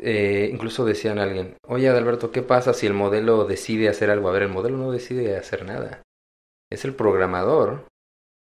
[0.00, 4.28] eh, incluso decían a alguien, oye Adalberto, ¿qué pasa si el modelo decide hacer algo?
[4.28, 6.02] A ver, el modelo no decide hacer nada.
[6.70, 7.86] Es el programador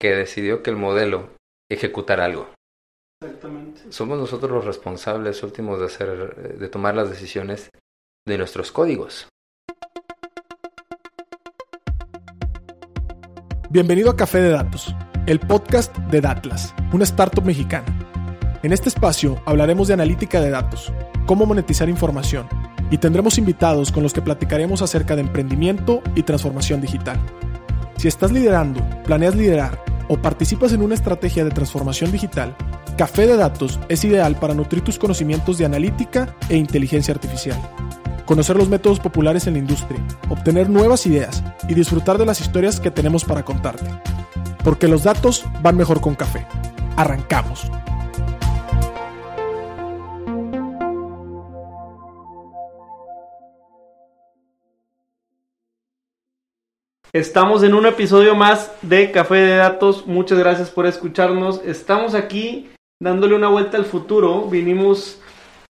[0.00, 1.30] que decidió que el modelo
[1.70, 2.50] ejecutara algo.
[3.22, 3.92] Exactamente.
[3.92, 7.70] Somos nosotros los responsables últimos de hacer, de tomar las decisiones
[8.26, 9.28] de nuestros códigos.
[13.70, 14.94] Bienvenido a Café de Datos,
[15.26, 17.86] el podcast de Datlas, una startup mexicana.
[18.62, 20.92] En este espacio hablaremos de analítica de datos,
[21.26, 22.46] cómo monetizar información
[22.90, 27.20] y tendremos invitados con los que platicaremos acerca de emprendimiento y transformación digital.
[27.96, 32.56] Si estás liderando, planeas liderar o participas en una estrategia de transformación digital,
[32.96, 37.58] Café de Datos es ideal para nutrir tus conocimientos de analítica e inteligencia artificial,
[38.24, 42.80] conocer los métodos populares en la industria, obtener nuevas ideas y disfrutar de las historias
[42.80, 43.90] que tenemos para contarte.
[44.64, 46.46] Porque los datos van mejor con café.
[46.96, 47.70] Arrancamos.
[57.16, 60.06] Estamos en un episodio más de Café de Datos.
[60.06, 61.62] Muchas gracias por escucharnos.
[61.64, 62.68] Estamos aquí
[63.00, 64.42] dándole una vuelta al futuro.
[64.50, 65.18] Vinimos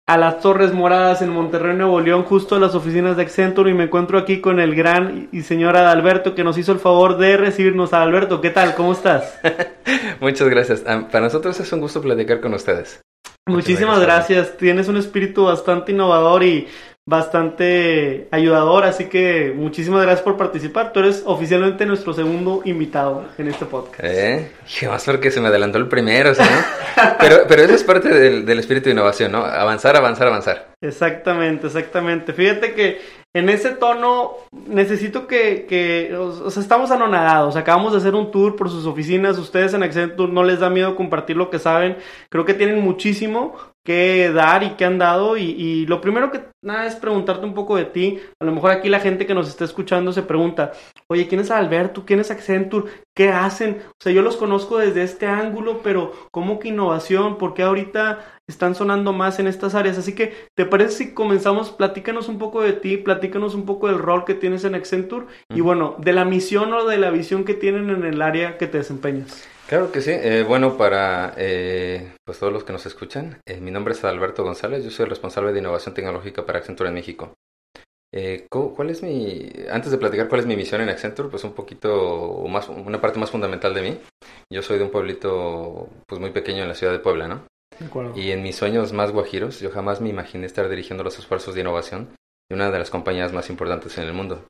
[0.07, 3.75] a las Torres Moradas en Monterrey, Nuevo León, justo a las oficinas de Accenture y
[3.75, 7.38] me encuentro aquí con el gran y señor Adalberto que nos hizo el favor de
[7.38, 7.93] recibirnos.
[7.93, 8.73] Adalberto, ¿qué tal?
[8.73, 9.39] ¿Cómo estás?
[10.19, 10.83] Muchas gracias.
[10.88, 13.01] Ah, Para nosotros es un gusto platicar con ustedes.
[13.45, 14.39] Muchísimas gracias.
[14.39, 14.57] gracias.
[14.57, 16.67] Tienes un espíritu bastante innovador y
[17.07, 20.91] bastante ayudador, así que muchísimas gracias por participar.
[20.91, 24.03] Tú eres oficialmente nuestro segundo invitado en este podcast.
[24.03, 24.51] ¿Eh?
[24.63, 27.03] Dije, más porque se me adelantó el primero, ¿sí, no?
[27.19, 29.45] pero, pero eso es parte del, del espíritu de innovación, ¿no?
[29.45, 30.67] Avanzar, avanzar, avanzar.
[30.81, 32.33] Exactamente, exactamente.
[32.33, 34.31] Fíjate que en ese tono
[34.66, 37.58] necesito que, o sea, estamos anonadados.
[37.58, 39.38] Acabamos de hacer un tour por sus oficinas.
[39.38, 41.97] Ustedes en Accenture no les da miedo compartir lo que saben.
[42.30, 45.36] Creo que tienen muchísimo que dar y que han dado.
[45.36, 48.22] Y, y lo primero que nada es preguntarte un poco de ti.
[48.39, 50.72] A lo mejor aquí la gente que nos está escuchando se pregunta,
[51.08, 52.06] oye, ¿quién es Alberto?
[52.06, 52.89] ¿Quién es Accenture?
[53.13, 53.81] ¿Qué hacen?
[53.85, 57.38] O sea, yo los conozco desde este ángulo, pero ¿cómo que innovación?
[57.38, 59.97] ¿Por qué ahorita están sonando más en estas áreas?
[59.97, 61.72] Así que, ¿te parece si comenzamos?
[61.72, 65.61] Platícanos un poco de ti, platícanos un poco del rol que tienes en Accenture y
[65.61, 68.78] bueno, de la misión o de la visión que tienen en el área que te
[68.78, 69.44] desempeñas.
[69.67, 70.11] Claro que sí.
[70.13, 74.44] Eh, bueno, para eh, pues todos los que nos escuchan, eh, mi nombre es Alberto
[74.44, 74.83] González.
[74.83, 77.33] Yo soy el responsable de innovación tecnológica para Accenture en México.
[78.13, 81.44] Eh, cu- ¿Cuál es mi, antes de platicar cuál es mi misión en Accenture, pues
[81.44, 84.00] un poquito más, una parte más fundamental de mí.
[84.53, 87.41] Yo soy de un pueblito, pues muy pequeño en la ciudad de Puebla, ¿no?
[88.16, 91.62] Y en mis sueños más guajiros, yo jamás me imaginé estar dirigiendo los esfuerzos de
[91.62, 92.09] innovación
[92.50, 94.46] de una de las compañías más importantes en el mundo.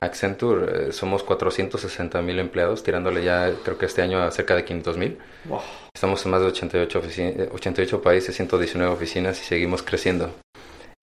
[0.00, 4.64] Accenture, eh, somos 460 mil empleados, tirándole ya, creo que este año a cerca de
[4.64, 5.18] 500 mil.
[5.46, 5.60] Wow.
[5.94, 10.34] Estamos en más de 88, ofici- eh, 88 países, 119 oficinas y seguimos creciendo.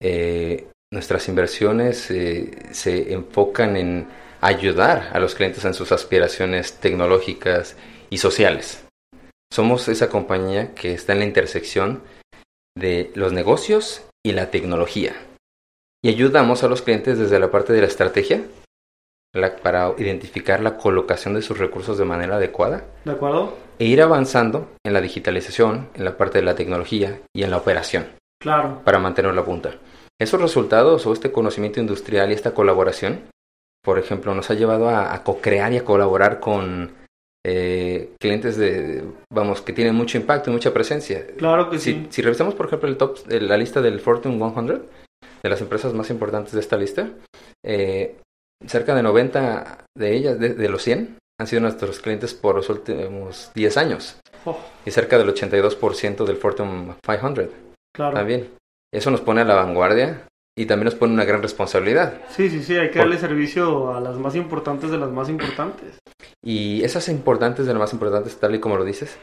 [0.02, 4.07] Eh, nuestras inversiones eh, se enfocan en
[4.42, 7.75] ayudar a los clientes en sus aspiraciones tecnológicas
[8.09, 8.84] y sociales.
[9.55, 12.01] Somos esa compañía que está en la intersección
[12.77, 15.16] de los negocios y la tecnología.
[16.03, 18.44] Y ayudamos a los clientes desde la parte de la estrategia
[19.33, 23.57] la- para identificar la colocación de sus recursos de manera adecuada ¿De acuerdo?
[23.79, 27.55] e ir avanzando en la digitalización, en la parte de la tecnología y en la
[27.57, 28.07] operación
[28.41, 28.81] Claro.
[28.83, 29.75] para mantener la punta.
[30.19, 33.21] Esos resultados o este conocimiento industrial y esta colaboración,
[33.81, 37.04] por ejemplo, nos ha llevado a, a co-crear y a colaborar con
[37.47, 41.28] eh, clientes de, vamos, que tienen mucho impacto y mucha presencia.
[41.38, 42.07] Claro que Si, sí.
[42.09, 44.81] si revisamos, por ejemplo, el top, eh, la lista del Fortune 100,
[45.44, 47.09] de las empresas más importantes de esta lista,
[47.63, 48.16] eh,
[48.66, 52.67] cerca de 90 de ellas, de, de los 100, han sido nuestros clientes por los
[52.69, 54.17] últimos 10 años.
[54.45, 57.50] Oh, Y cerca del 82% del Fortune 500
[57.95, 58.16] claro.
[58.16, 58.50] también.
[58.94, 60.23] Eso nos pone a la vanguardia
[60.57, 62.22] y también nos pone una gran responsabilidad.
[62.29, 65.27] Sí, sí, sí, hay que Por- darle servicio a las más importantes de las más
[65.29, 66.00] importantes.
[66.45, 69.17] Y esas importantes de las más importantes, tal y como lo dices,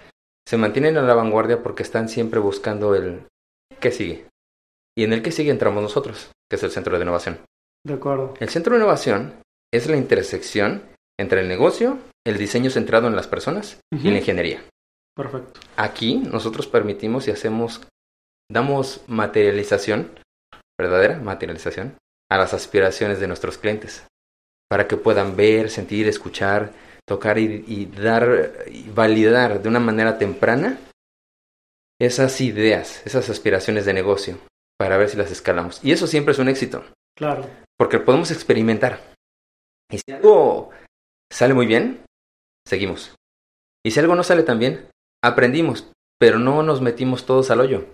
[0.46, 3.26] se mantienen a la vanguardia porque están siempre buscando el
[3.80, 4.26] qué sigue.
[4.96, 7.38] Y en el que sigue entramos nosotros, que es el centro de innovación.
[7.86, 8.34] De acuerdo.
[8.40, 9.34] El centro de innovación
[9.72, 10.82] es la intersección
[11.18, 14.62] entre el negocio, el diseño centrado en las personas y la ingeniería.
[15.14, 15.60] Perfecto.
[15.76, 17.80] Aquí nosotros permitimos y hacemos,
[18.50, 20.10] damos materialización,
[20.78, 21.96] verdadera materialización,
[22.30, 24.06] a las aspiraciones de nuestros clientes,
[24.68, 26.72] para que puedan ver, sentir, escuchar,
[27.06, 30.78] tocar y, y dar y validar de una manera temprana
[32.00, 34.38] esas ideas, esas aspiraciones de negocio,
[34.78, 35.82] para ver si las escalamos.
[35.84, 36.84] Y eso siempre es un éxito,
[37.16, 37.48] Claro.
[37.78, 39.00] porque podemos experimentar.
[39.90, 40.70] Y si algo
[41.30, 42.04] sale muy bien,
[42.66, 43.14] seguimos.
[43.84, 44.88] Y si algo no sale tan bien,
[45.22, 47.86] aprendimos, pero no nos metimos todos al hoyo.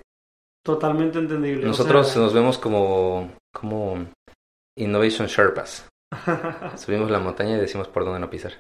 [0.65, 1.67] Totalmente entendible.
[1.67, 4.07] Nosotros nos vemos como, como
[4.77, 5.89] Innovation Sherpas.
[6.77, 8.55] Subimos la montaña y decimos por dónde no pisar.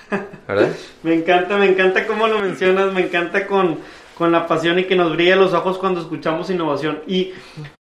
[1.02, 3.78] Me encanta, me encanta cómo lo mencionas, me encanta con,
[4.16, 7.00] con la pasión y que nos brilla los ojos cuando escuchamos innovación.
[7.06, 7.32] Y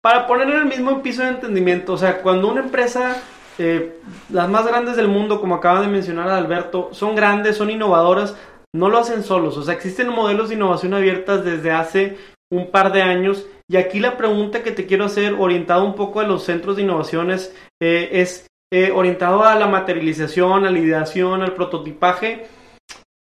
[0.01, 3.21] para poner en el mismo piso de entendimiento, o sea, cuando una empresa,
[3.57, 3.99] eh,
[4.29, 8.35] las más grandes del mundo, como acaba de mencionar Alberto, son grandes, son innovadoras,
[8.73, 9.57] no lo hacen solos.
[9.57, 12.17] O sea, existen modelos de innovación abiertas desde hace
[12.49, 13.45] un par de años.
[13.69, 16.83] Y aquí la pregunta que te quiero hacer, orientado un poco a los centros de
[16.83, 22.47] innovaciones, eh, es eh, orientado a la materialización, a la ideación, al prototipaje.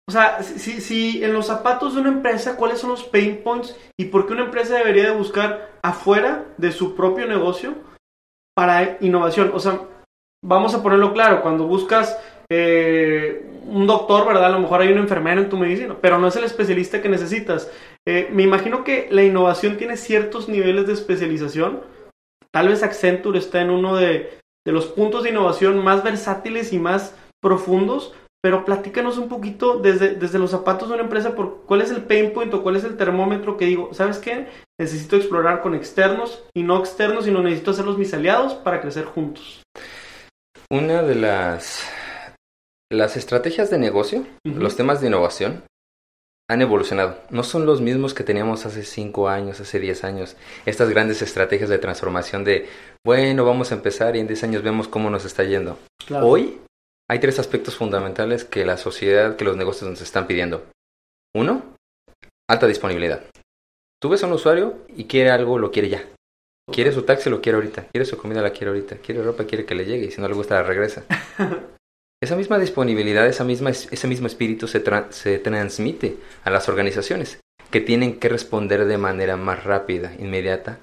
[0.09, 3.77] O sea, si, si en los zapatos de una empresa, ¿cuáles son los pain points
[3.99, 7.75] y por qué una empresa debería de buscar afuera de su propio negocio
[8.55, 9.51] para innovación?
[9.53, 9.81] O sea,
[10.45, 12.19] vamos a ponerlo claro, cuando buscas
[12.49, 14.47] eh, un doctor, ¿verdad?
[14.47, 17.09] A lo mejor hay una enfermera en tu medicina, pero no es el especialista que
[17.09, 17.71] necesitas.
[18.07, 21.83] Eh, me imagino que la innovación tiene ciertos niveles de especialización.
[22.53, 26.79] Tal vez Accenture está en uno de, de los puntos de innovación más versátiles y
[26.79, 31.83] más profundos, pero platícanos un poquito desde, desde los zapatos de una empresa por cuál
[31.83, 34.49] es el pain point o cuál es el termómetro que digo, ¿sabes qué?
[34.79, 39.63] Necesito explorar con externos y no externos, sino necesito hacerlos mis aliados para crecer juntos.
[40.69, 41.89] Una de las,
[42.91, 45.63] las estrategias de negocio, los temas de innovación,
[46.49, 47.19] han evolucionado.
[47.31, 50.37] No son los mismos que teníamos hace 5 años, hace 10 años.
[50.65, 52.69] Estas grandes estrategias de transformación de,
[53.07, 55.79] bueno, vamos a empezar y en 10 años vemos cómo nos está yendo.
[56.11, 56.59] Hoy
[57.09, 60.67] hay tres aspectos fundamentales que la sociedad, que los negocios nos están pidiendo.
[61.33, 61.63] Uno,
[62.51, 63.23] alta disponibilidad.
[64.03, 66.05] Tú ves a un usuario y quiere algo, lo quiere ya.
[66.73, 67.87] Quiere su taxi, lo quiere ahorita.
[67.93, 68.97] Quiere su comida, la quiere ahorita.
[68.97, 70.07] Quiere ropa, quiere que le llegue.
[70.07, 71.05] Y si no le gusta, la regresa.
[72.21, 77.39] esa misma disponibilidad, esa misma, ese mismo espíritu se, se transmite a las organizaciones
[77.71, 80.81] que tienen que responder de manera más rápida, inmediata,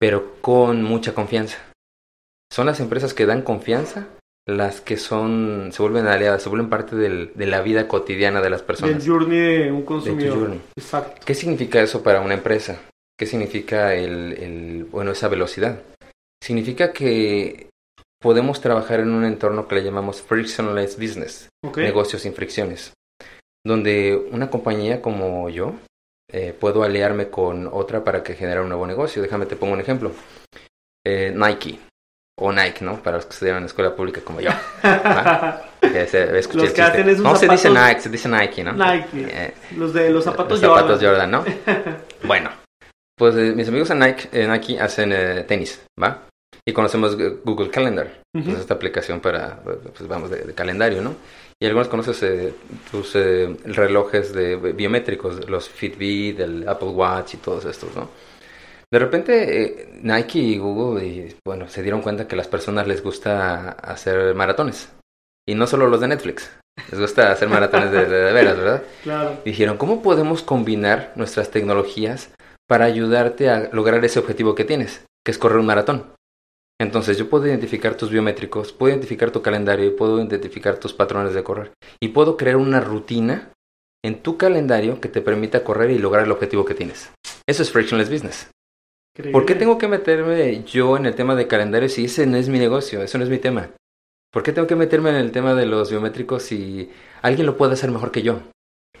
[0.00, 1.58] pero con mucha confianza.
[2.52, 4.08] Son las empresas que dan confianza
[4.46, 8.50] las que son, se vuelven aliadas, se vuelven parte del, de la vida cotidiana de
[8.50, 8.96] las personas.
[8.96, 10.56] Del journey de un consumidor.
[10.76, 11.22] Exacto.
[11.24, 12.80] ¿Qué significa eso para una empresa?
[13.18, 15.82] ¿Qué significa el, el, bueno, esa velocidad?
[16.42, 17.68] Significa que
[18.20, 22.94] podemos trabajar en un entorno que le llamamos frictionless business, negocios sin fricciones,
[23.64, 25.74] donde una compañía como yo
[26.32, 29.22] eh, puedo aliarme con otra para que genere un nuevo negocio.
[29.22, 30.12] Déjame te pongo un ejemplo.
[31.04, 31.78] Eh, Nike
[32.38, 33.02] o Nike, ¿no?
[33.02, 34.50] Para los que estudiaron en escuela pública como yo.
[35.82, 38.72] los que hacen esos no se dice Nike, se dice Nike, ¿no?
[38.72, 39.08] Nike.
[39.14, 41.44] Eh, los de los zapatos los zapatos Jordan, ¿no?
[42.24, 42.50] bueno,
[43.16, 46.26] pues eh, mis amigos en Nike, Nike hacen tenis, ¿va?
[46.66, 51.16] Y conocemos Google Calendar, uh esta aplicación para, pues vamos, de, calendario, ¿no?
[51.62, 52.54] Y algunos conoces
[52.90, 58.08] tus relojes de biométricos, los Fitbit, el Apple Watch y todos estos, ¿no?
[58.92, 62.88] De repente eh, Nike y Google y, bueno, se dieron cuenta que a las personas
[62.88, 64.90] les gusta hacer maratones.
[65.46, 66.50] Y no solo los de Netflix.
[66.90, 68.82] Les gusta hacer maratones de, de, veras, ¿verdad?
[69.02, 69.38] Claro.
[69.44, 72.30] Dijeron, ¿cómo podemos combinar nuestras tecnologías
[72.66, 76.06] para ayudarte a lograr ese objetivo que tienes, que es correr un maratón?
[76.80, 81.34] Entonces yo puedo identificar tus biométricos, puedo identificar tu calendario y puedo identificar tus patrones
[81.34, 81.72] de correr.
[82.00, 83.52] Y puedo crear una rutina
[84.02, 87.12] en tu calendario que te permita correr y lograr el objetivo que tienes.
[87.46, 88.50] Eso es frictionless business.
[89.30, 92.48] ¿Por qué tengo que meterme yo en el tema de calendario si ese no es
[92.48, 93.68] mi negocio, eso no es mi tema?
[94.32, 97.74] ¿Por qué tengo que meterme en el tema de los biométricos si alguien lo puede
[97.74, 98.40] hacer mejor que yo?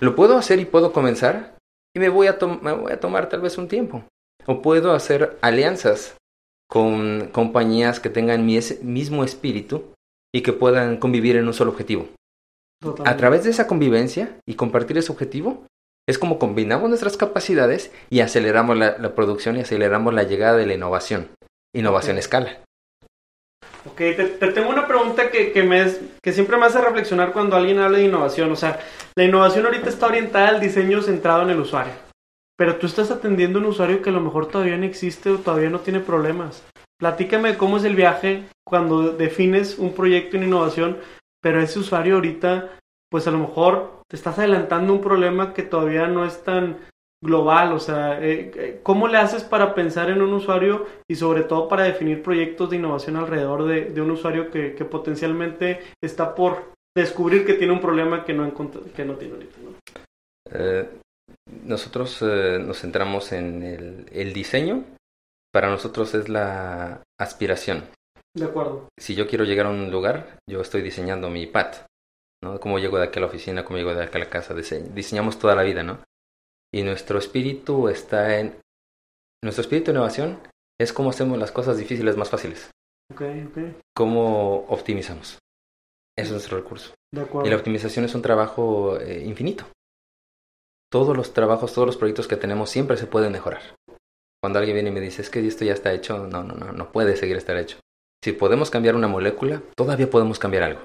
[0.00, 1.56] Lo puedo hacer y puedo comenzar
[1.96, 4.04] y me voy a, me voy a tomar tal vez un tiempo.
[4.44, 6.16] O puedo hacer alianzas
[6.70, 9.92] con compañías que tengan mi mismo espíritu
[10.32, 12.08] y que puedan convivir en un solo objetivo.
[13.04, 15.66] A través de esa convivencia y compartir ese objetivo,
[16.08, 20.74] es como combinamos nuestras capacidades y aceleramos la, producción y aceleramos la llegada de la
[20.74, 21.28] innovación.
[21.74, 22.60] Innovación escala.
[23.84, 25.84] Ok, te, tengo una pregunta que, que, me
[26.22, 28.50] que siempre me hace reflexionar cuando alguien habla de innovación.
[28.52, 28.78] O sea,
[29.16, 32.09] la innovación ahorita está orientada al diseño centrado en el usuario.
[32.60, 35.38] Pero tú estás atendiendo a un usuario que a lo mejor todavía no existe o
[35.38, 36.62] todavía no tiene problemas.
[36.98, 40.98] Platícame cómo es el viaje cuando defines un proyecto en innovación,
[41.40, 42.78] pero ese usuario ahorita,
[43.10, 46.76] pues a lo mejor te estás adelantando un problema que todavía no es tan
[47.24, 51.44] global, o sea, eh, eh, ¿cómo le haces para pensar en un usuario y sobre
[51.44, 57.46] todo para definir proyectos de innovación alrededor de, un usuario que, potencialmente está por descubrir
[57.46, 59.56] que tiene un problema que no, que no tiene ahorita?
[60.52, 60.90] Eh,
[61.64, 64.84] nosotros nos centramos en el, el diseño,
[65.52, 67.84] para nosotros es la aspiración.
[68.34, 68.88] De acuerdo.
[68.98, 71.86] Si yo quiero llegar a un lugar, yo estoy diseñando mi path.
[72.42, 72.58] ¿no?
[72.60, 75.38] Cómo llego de aquí a la oficina, cómo llego de aquí a la casa, diseñamos
[75.38, 75.98] toda la vida, ¿no?
[76.72, 78.60] Y nuestro espíritu está en
[79.42, 80.38] Nuestro espíritu de innovación
[80.78, 82.70] es cómo hacemos las cosas difíciles más fáciles.
[83.12, 83.58] Ok, ok.
[83.94, 85.38] Cómo optimizamos.
[86.16, 86.94] Ese es nuestro recurso.
[87.12, 87.46] De acuerdo.
[87.46, 89.64] Y la optimización es un trabajo eh, infinito.
[90.90, 93.62] Todos los trabajos, todos los proyectos que tenemos siempre se pueden mejorar.
[94.42, 96.72] Cuando alguien viene y me dice, es que esto ya está hecho, no, no, no,
[96.72, 97.78] no puede seguir estar hecho.
[98.24, 100.80] Si podemos cambiar una molécula, todavía podemos cambiar algo.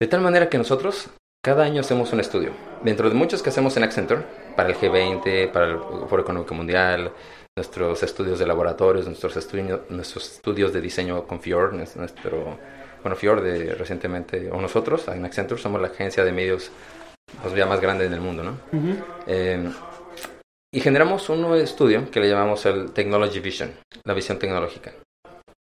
[0.00, 1.10] De tal manera que nosotros
[1.44, 2.52] cada año hacemos un estudio.
[2.84, 4.22] Dentro de muchos que hacemos en Accenture,
[4.54, 5.78] para el G20, para el
[6.08, 7.12] Foro Económico Mundial,
[7.56, 12.58] nuestros estudios de laboratorios, nuestros, estudios, de diseño con Fior, nuestro,
[13.02, 16.70] bueno, de, recientemente, o nosotros, en Accenture somos la agencia de medios
[17.42, 18.58] pues, ya más grande en el mundo, ¿no?
[19.26, 19.70] Eh,
[20.74, 23.72] y generamos un nuevo estudio que le llamamos el Technology Vision,
[24.04, 24.92] la visión tecnológica.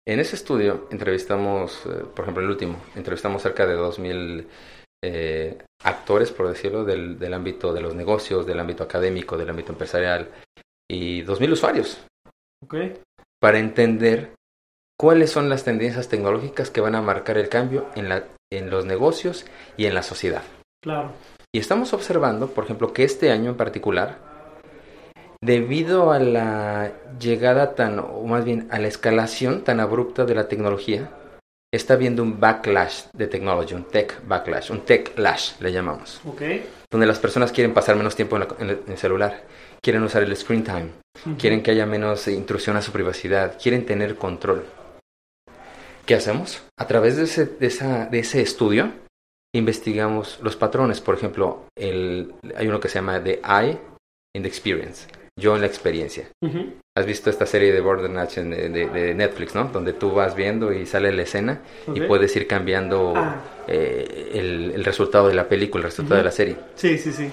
[0.07, 4.47] En ese estudio entrevistamos, eh, por ejemplo, el último, entrevistamos cerca de 2.000
[5.03, 9.73] eh, actores, por decirlo, del, del ámbito de los negocios, del ámbito académico, del ámbito
[9.73, 10.31] empresarial,
[10.91, 12.05] y 2.000 usuarios,
[12.63, 12.75] Ok.
[13.41, 14.35] para entender
[14.99, 18.85] cuáles son las tendencias tecnológicas que van a marcar el cambio en, la, en los
[18.85, 19.47] negocios
[19.79, 20.43] y en la sociedad.
[20.83, 21.13] Claro.
[21.53, 24.19] Y estamos observando, por ejemplo, que este año en particular,
[25.43, 30.47] debido a la llegada tan, o más bien a la escalación tan abrupta de la
[30.47, 31.11] tecnología,
[31.73, 36.43] está habiendo un backlash de tecnología, un tech backlash, un tech lash le llamamos, Ok.
[36.91, 39.43] donde las personas quieren pasar menos tiempo en, la- en el- en el celular,
[39.83, 40.91] quieren usar el screen time,
[41.27, 41.37] Ujú.
[41.37, 44.67] quieren que haya menos intrusión a su privacidad, quieren tener control.
[46.07, 46.63] ¿Qué hacemos?
[46.77, 48.91] A través de ese, de esa- de ese estudio,
[49.55, 51.01] investigamos los patrones.
[51.01, 53.79] Por ejemplo, el, hay uno que se llama The Eye
[54.37, 56.29] in the Experience, yo en la experiencia.
[56.97, 59.65] Has visto esta serie de Borderlands en- de, de- de Netflix, ¿no?
[59.65, 61.63] Donde tú vas viendo y sale la escena
[61.95, 63.41] y puedes ir cambiando Ah.
[63.67, 66.57] eh, el, el resultado de la película, el resultado de la serie.
[66.75, 67.31] Sí, sí, sí.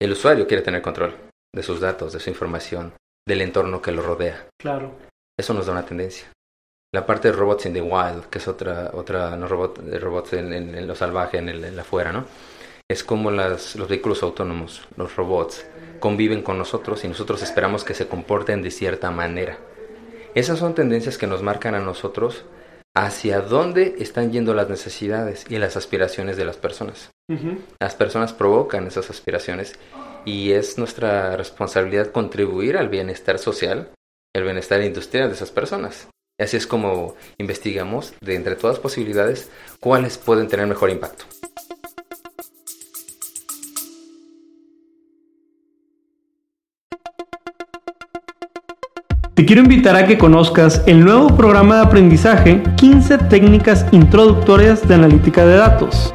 [0.00, 1.14] El usuario quiere tener control
[1.54, 2.92] de sus datos, de su información,
[3.26, 4.46] del entorno que lo rodea.
[4.60, 4.92] Claro.
[5.38, 6.26] Eso nos da una tendencia.
[6.92, 10.32] La parte de robots in the wild, que es otra, otra no robot, de robots
[10.32, 12.24] en, en- en lo salvaje, en el, en la afuera, ¿no?
[12.90, 15.66] Es como las, los vehículos autónomos, los robots,
[16.00, 19.58] conviven con nosotros y nosotros esperamos que se comporten de cierta manera.
[20.34, 22.44] Esas son tendencias que nos marcan a nosotros
[22.96, 27.10] hacia dónde están yendo las necesidades y las aspiraciones de las personas.
[27.78, 29.78] Las personas provocan esas aspiraciones
[30.24, 33.90] y es nuestra responsabilidad contribuir al bienestar social,
[34.34, 36.08] el bienestar industrial de esas personas.
[36.38, 41.24] Así es como investigamos, de entre todas las posibilidades, cuáles pueden tener mejor impacto.
[49.34, 54.94] Te quiero invitar a que conozcas el nuevo programa de aprendizaje 15 técnicas introductorias de
[54.94, 56.14] analítica de datos.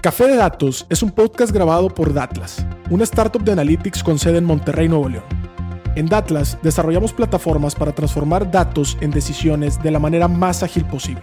[0.01, 4.39] Café de Datos es un podcast grabado por Datlas, una startup de analytics con sede
[4.39, 5.25] en Monterrey, Nuevo León.
[5.95, 11.21] En Datlas desarrollamos plataformas para transformar datos en decisiones de la manera más ágil posible.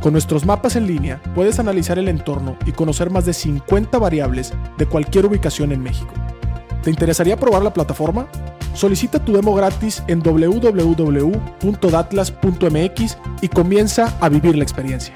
[0.00, 4.52] Con nuestros mapas en línea puedes analizar el entorno y conocer más de 50 variables
[4.76, 6.12] de cualquier ubicación en México.
[6.82, 8.26] ¿Te interesaría probar la plataforma?
[8.74, 15.14] Solicita tu demo gratis en www.datlas.mx y comienza a vivir la experiencia.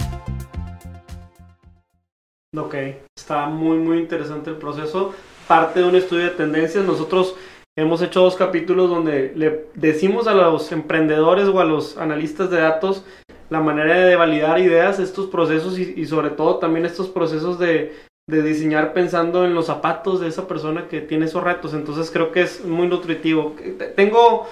[2.56, 2.74] Ok,
[3.16, 5.12] está muy muy interesante el proceso.
[5.48, 6.84] Parte de un estudio de tendencias.
[6.84, 7.36] Nosotros
[7.76, 12.60] hemos hecho dos capítulos donde le decimos a los emprendedores o a los analistas de
[12.60, 13.04] datos
[13.50, 17.92] la manera de validar ideas, estos procesos y, sobre todo también estos procesos de,
[18.28, 21.74] diseñar pensando en los zapatos de esa persona que tiene esos retos.
[21.74, 23.54] Entonces creo que es muy nutritivo.
[23.94, 24.48] Tengo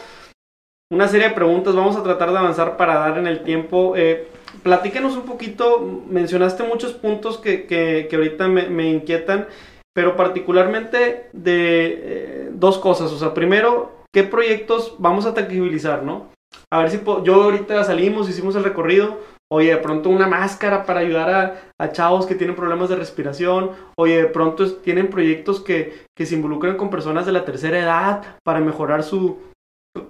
[0.92, 3.94] una serie de preguntas, vamos a tratar de avanzar para dar en el tiempo.
[3.96, 4.28] Eh,
[4.64, 9.48] un poquito, mencionaste muchos puntos que, que, ahorita me, inquietan,
[9.94, 13.12] pero particularmente de eh, dos cosas.
[13.12, 16.28] O sea, primero, ¿qué proyectos vamos a tangibilizar, no?
[16.72, 19.18] A ver si yo ahorita salimos, hicimos el recorrido,
[19.52, 23.70] Oye, de pronto una máscara para ayudar a, chavos que tienen problemas de respiración.
[23.96, 28.38] Oye, de pronto tienen proyectos que, que se involucran con personas de la tercera edad
[28.42, 29.38] para mejorar su,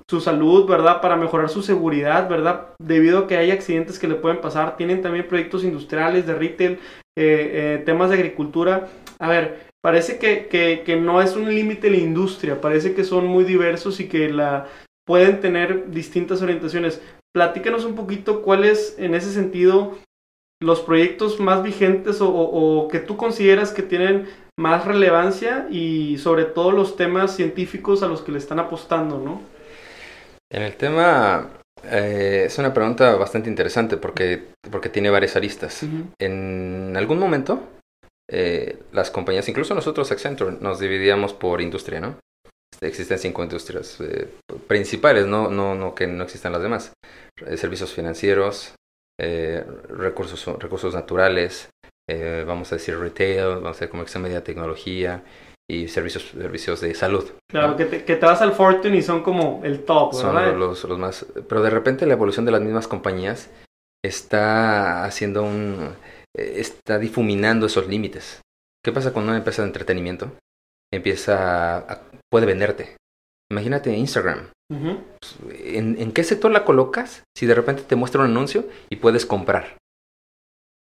[0.09, 1.01] su salud, ¿verdad?
[1.01, 2.69] Para mejorar su seguridad, ¿verdad?
[2.79, 4.77] Debido a que hay accidentes que le pueden pasar.
[4.77, 6.79] Tienen también proyectos industriales de retail, eh,
[7.19, 8.89] eh, temas de agricultura.
[9.19, 13.27] A ver, parece que, que, que no es un límite la industria, parece que son
[13.27, 14.67] muy diversos y que la
[15.07, 17.03] pueden tener distintas orientaciones.
[17.35, 19.99] Platícanos un poquito cuáles, en ese sentido,
[20.63, 24.27] los proyectos más vigentes o, o, o que tú consideras que tienen
[24.59, 29.43] más relevancia y sobre todo los temas científicos a los que le están apostando, ¿no?
[30.51, 31.51] En el tema
[31.91, 35.85] eh, es una pregunta bastante interesante porque, porque tiene varias aristas.
[36.19, 37.61] En algún momento,
[38.31, 42.19] eh, las compañías, incluso nosotros Accenture, nos dividíamos por industria, ¿no?
[42.73, 44.29] Este, Existen cinco industrias eh,
[44.67, 46.93] principales, no, no, no que no existan las demás.
[47.47, 48.75] Eh, servicios financieros,
[49.21, 51.69] eh, recursos, recursos naturales,
[52.09, 55.23] eh, vamos a decir retail, vamos a decir como media tecnología
[55.71, 57.31] y servicios, servicios de salud.
[57.51, 57.77] Claro, ¿no?
[57.77, 60.57] que te, que te vas al Fortune y son como el top, son ¿verdad?
[60.57, 61.27] los, los más...
[61.49, 63.51] Pero de repente la evolución de las mismas compañías
[64.05, 65.95] está haciendo un...
[66.37, 68.41] está difuminando esos límites.
[68.85, 70.33] ¿Qué pasa con una empresa de entretenimiento?
[70.93, 72.03] Empieza a...
[72.31, 72.97] puede venderte.
[73.51, 74.49] Imagínate Instagram.
[74.71, 79.27] ¿En, ¿En qué sector la colocas si de repente te muestra un anuncio y puedes
[79.27, 79.77] comprar?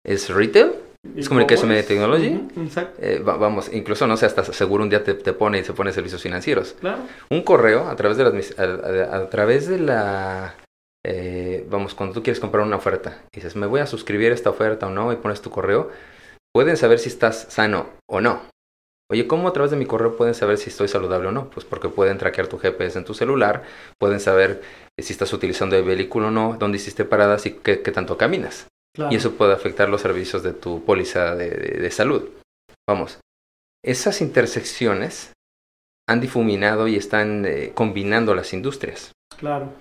[0.04, 0.72] ¿Es retail?
[1.16, 2.34] ¿Es Communication Media Technology?
[2.34, 5.58] Ujú, Exacto, Eh, va- vamos, incluso no sé, hasta seguro un día te, te pone
[5.58, 6.74] y se pone servicios financieros.
[6.80, 7.02] claro.
[7.30, 8.62] un correo a través de la, admis- a,
[9.14, 10.54] a- a través de la
[11.06, 14.34] eh, vamos cuando tú quieres comprar una oferta y dices me voy a suscribir a
[14.34, 15.90] esta oferta o no y pones tu correo
[16.54, 18.42] pueden saber si estás sano o no
[19.10, 21.66] oye cómo a través de mi correo pueden saber si estoy saludable o no pues
[21.66, 23.64] porque pueden traquear tu GPS en tu celular
[24.00, 24.62] pueden saber
[24.98, 28.68] si estás utilizando el vehículo o no dónde hiciste paradas y qué, qué tanto caminas
[28.94, 29.12] claro.
[29.12, 32.28] y eso puede afectar los servicios de tu póliza de, de- de salud.
[32.88, 33.18] Vamos,
[33.84, 35.32] esas intersecciones
[36.08, 39.12] han difuminado y están eh, combinando las industrias.
[39.38, 39.72] Claro.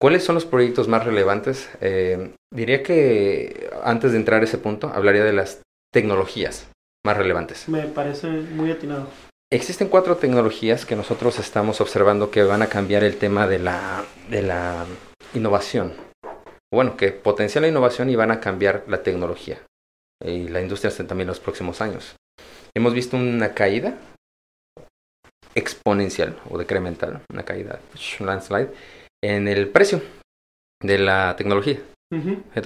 [0.00, 1.68] ¿Cuáles son los proyectos más relevantes?
[1.80, 6.70] Eh, diría que antes de entrar a ese punto, hablaría de las tecnologías
[7.04, 7.68] más relevantes.
[7.68, 9.08] Me parece muy atinado.
[9.52, 14.04] Existen cuatro tecnologías que nosotros estamos observando que van a cambiar el tema de la,
[14.30, 14.84] de la
[15.34, 15.94] innovación.
[16.72, 19.58] Bueno, que potencian la innovación y van a cambiar la tecnología
[20.24, 22.14] y la industria hasta también los próximos años.
[22.74, 23.98] Hemos visto una caída
[25.54, 27.80] exponencial o decremental, una caída,
[28.20, 28.70] landslide,
[29.22, 30.00] en el precio
[30.82, 31.80] de la tecnología.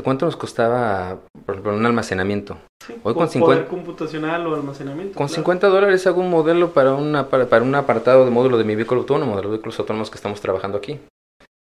[0.04, 2.58] ¿Cuánto nos costaba, por ejemplo, un almacenamiento?
[2.86, 5.16] Sí, Hoy con 50 poder computacional o almacenamiento.
[5.16, 5.34] Con claro.
[5.42, 8.76] 50 dólares hago un modelo para, una, para, para un apartado de módulo de mi
[8.76, 11.00] vehículo autónomo, de los vehículos autónomos que estamos trabajando aquí.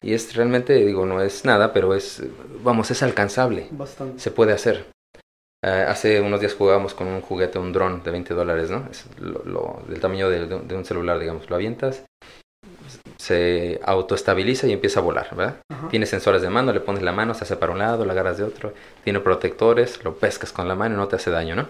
[0.02, 2.22] Y es realmente, digo, no es nada, pero es,
[2.62, 3.68] vamos, es alcanzable.
[3.72, 4.20] Bastante.
[4.20, 4.86] Se puede hacer.
[5.64, 8.86] Eh, hace unos días jugábamos con un juguete, un dron de 20 dólares, ¿no?
[8.90, 11.48] Es lo, lo- del tamaño de, de un celular, digamos.
[11.50, 12.04] Lo avientas,
[13.18, 15.56] se autoestabiliza y empieza a volar, ¿verdad?
[15.70, 15.88] Ajá.
[15.88, 18.38] Tiene sensores de mano, le pones la mano, se hace para un lado, la agarras
[18.38, 18.72] de otro.
[19.04, 21.68] Tiene protectores, lo pescas con la mano y no te hace daño, ¿no?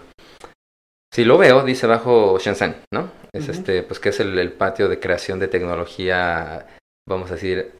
[1.13, 3.09] Si lo veo, dice abajo Shenzhen, ¿no?
[3.33, 6.67] Es este, pues que es el, el patio de creación de tecnología,
[7.07, 7.73] vamos a decir,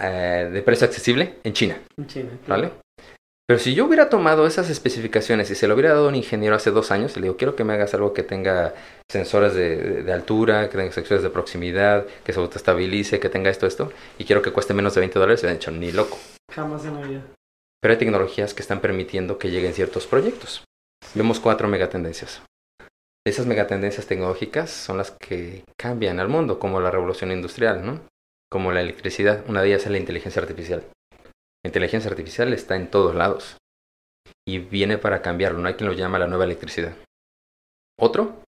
[0.00, 2.30] eh, de precio accesible en China, En China.
[2.44, 2.62] claro.
[2.62, 2.74] ¿vale?
[3.46, 6.56] Pero si yo hubiera tomado esas especificaciones y se lo hubiera dado a un ingeniero
[6.56, 8.74] hace dos años, y le digo, quiero que me hagas algo que tenga
[9.10, 13.50] sensores de, de- de altura, que tenga sensores de proximidad, que se autoestabilice, que tenga
[13.50, 16.18] esto, esto, y quiero que cueste menos de 20 dólares, se han dicho, ni loco.
[16.50, 17.22] Jamás en la vida.
[17.82, 20.64] Pero hay tecnologías que están permitiendo que lleguen ciertos proyectos.
[21.14, 22.40] Vemos cuatro megatendencias.
[23.26, 28.00] Esas megatendencias tecnológicas son las que cambian al mundo, como la revolución industrial, ¿no?
[28.50, 29.44] Como la electricidad.
[29.48, 30.82] Una de ellas es la inteligencia artificial.
[31.64, 33.56] La inteligencia artificial está en todos lados
[34.46, 35.58] y viene para cambiarlo.
[35.58, 36.94] No hay quien lo llama la nueva electricidad.
[37.98, 38.42] Otro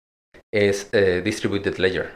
[0.52, 2.12] es eh, Distributed Ledger,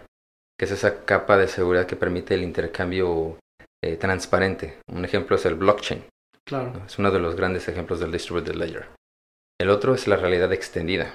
[0.59, 3.39] que es esa capa de seguridad que permite el intercambio
[3.83, 4.79] eh, transparente.
[4.93, 6.05] Un ejemplo es el blockchain.
[6.47, 6.85] Claro.
[6.85, 8.89] Es uno de los grandes ejemplos del Distributed Ledger.
[9.59, 11.15] El otro es la realidad extendida.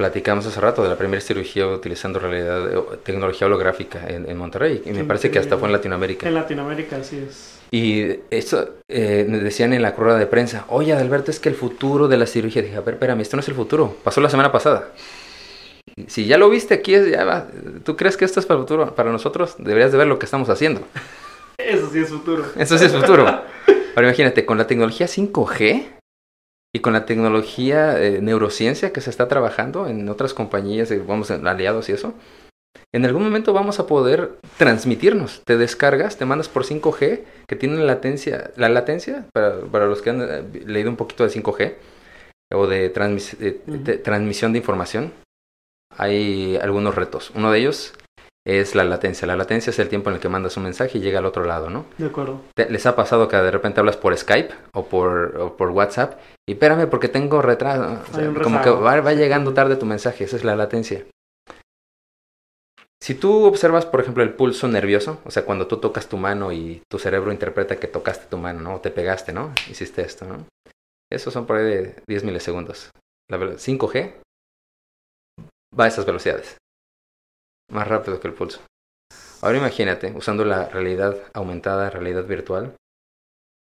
[0.00, 4.80] Platicamos hace rato de la primera cirugía utilizando realidad, eh, tecnología holográfica en, en Monterrey.
[4.86, 5.72] Y me parece que hasta fue en.
[5.72, 6.26] Latinoamérica.
[6.26, 7.58] En Latinoamérica, así es.
[7.70, 12.08] Y eso eh, decían en la rueda de prensa, oye Adalberto, es que el futuro
[12.08, 12.62] de la cirugía.
[12.62, 13.94] Dije, a ver, espérame, esto no es el futuro.
[14.02, 14.88] Pasó la semana pasada.
[16.06, 17.48] Si ya lo viste aquí, es, ya va.
[17.84, 18.94] ¿tú crees que esto es para el futuro?
[18.94, 20.80] Para nosotros deberías de ver lo que estamos haciendo.
[21.58, 22.46] Eso sí es futuro.
[22.56, 23.26] Eso sí es futuro.
[23.26, 25.99] Ahora imagínate, con la tecnología 5G
[26.74, 31.30] y con la tecnología eh, neurociencia que se está trabajando en otras compañías, eh, vamos,
[31.30, 32.14] aliados y eso,
[32.94, 35.42] en algún momento vamos a poder transmitirnos.
[35.44, 40.10] Te descargas, te mandas por 5G, que tiene latencia, la latencia, para, para los que
[40.10, 41.74] han eh, leído un poquito de 5G,
[42.52, 45.12] o de, transmis- de- de transmisión de información,
[45.96, 47.30] hay algunos retos.
[47.34, 47.94] Uno de ellos
[48.58, 49.26] es la latencia.
[49.26, 51.44] La latencia es el tiempo en el que mandas un mensaje y llega al otro
[51.44, 51.86] lado, ¿no?
[51.98, 52.40] De acuerdo.
[52.56, 56.18] ¿Les ha pasado que de repente hablas por Skype o por, o por WhatsApp?
[56.48, 58.00] Y espérame porque tengo retraso.
[58.10, 61.04] O sea, como que va, va llegando tarde tu mensaje, esa es la latencia.
[63.02, 66.52] Si tú observas, por ejemplo, el pulso nervioso, o sea, cuando tú tocas tu mano
[66.52, 68.74] y tu cerebro interpreta que tocaste tu mano, ¿no?
[68.74, 69.52] O te pegaste, ¿no?
[69.70, 70.46] Hiciste esto, ¿no?
[71.10, 72.90] Esos son por ahí de 10 milisegundos.
[73.30, 74.14] La velo- 5G
[75.78, 76.56] va a esas velocidades.
[77.70, 78.60] Más rápido que el pulso.
[79.42, 82.74] Ahora imagínate, usando la realidad aumentada, realidad virtual,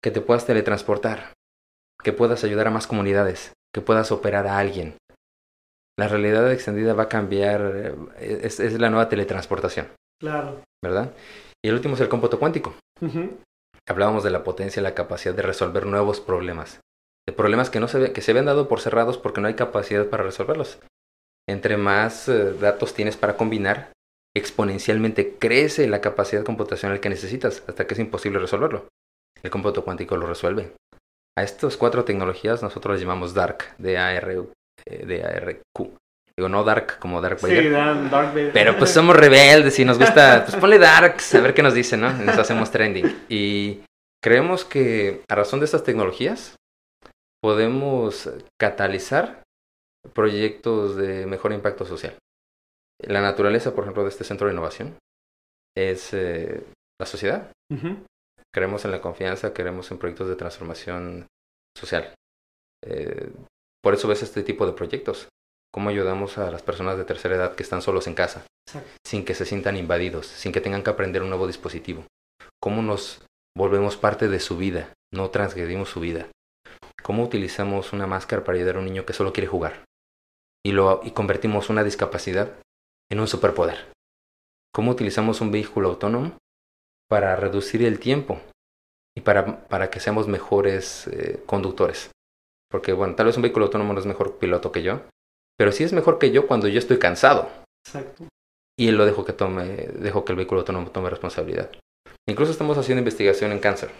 [0.03, 1.33] que te puedas teletransportar,
[2.03, 4.97] que puedas ayudar a más comunidades, que puedas operar a alguien.
[5.99, 9.89] La realidad extendida va a cambiar, eh, es, es la nueva teletransportación,
[10.21, 10.61] Claro.
[10.83, 11.15] ¿verdad?
[11.65, 12.75] Y el último es el cómputo cuántico.
[13.89, 16.81] Hablábamos de la potencia y la capacidad de resolver nuevos problemas.
[17.27, 19.55] De problemas que, no se, ve- que se habían dado por cerrados porque no hay
[19.55, 20.79] capacidad para resolverlos.
[21.49, 23.93] Entre más eh, datos tienes para combinar,
[24.37, 28.89] exponencialmente crece la capacidad computacional que necesitas hasta que es imposible resolverlo.
[29.43, 30.73] El cómputo cuántico lo resuelve.
[31.37, 34.45] A estas cuatro tecnologías nosotros las llamamos DARK, D-A-R,
[34.87, 35.97] eh, D-A-R-Q.
[36.37, 37.63] Digo, no Dark como Dark Vader.
[37.63, 38.53] Sí, Dan, Dark Vader.
[38.53, 41.97] Pero pues somos rebeldes y nos gusta, pues ponle darks, a ver qué nos dice,
[41.97, 42.13] ¿no?
[42.13, 43.25] Nos hacemos trending.
[43.29, 43.83] Y
[44.21, 46.57] creemos que a razón de estas tecnologías
[47.41, 48.29] podemos
[48.61, 49.44] catalizar
[50.13, 52.17] proyectos de mejor impacto social.
[53.01, 54.97] La naturaleza, por ejemplo, de este centro de innovación
[55.77, 56.65] es eh,
[57.01, 57.51] la sociedad.
[57.73, 58.05] Ujú.
[58.53, 61.27] Creemos en la confianza, creemos en proyectos de transformación
[61.77, 62.15] social.
[62.85, 63.31] Eh,
[63.83, 65.29] por eso ves este tipo de proyectos.
[65.73, 68.47] ¿Cómo ayudamos a las personas de tercera edad que están solos en casa?
[68.69, 68.91] Exacto.
[69.05, 72.07] Sin que se sientan invadidos, sin que tengan que aprender un nuevo dispositivo.
[72.63, 74.93] ¿Cómo nos volvemos parte de su vida?
[75.13, 76.29] No transgredimos su vida.
[77.03, 79.85] ¿Cómo utilizamos una máscara para ayudar a un niño que solo quiere jugar?
[80.65, 82.53] Y, lo, y convertimos una discapacidad
[83.11, 83.93] en un superpoder.
[84.73, 86.39] ¿Cómo utilizamos un vehículo autónomo
[87.09, 88.41] para reducir el tiempo
[89.17, 92.11] y para, para que seamos mejores eh, conductores?
[92.71, 95.03] Porque, bueno, tal vez un vehículo autónomo no es mejor piloto que yo,
[95.57, 97.49] pero sí es mejor que yo cuando yo estoy cansado
[97.87, 98.25] Exacto.
[98.77, 101.71] y él lo dejo que tome, dejo que el vehículo autónomo tome responsabilidad.
[102.27, 103.91] Incluso estamos haciendo investigación en cáncer.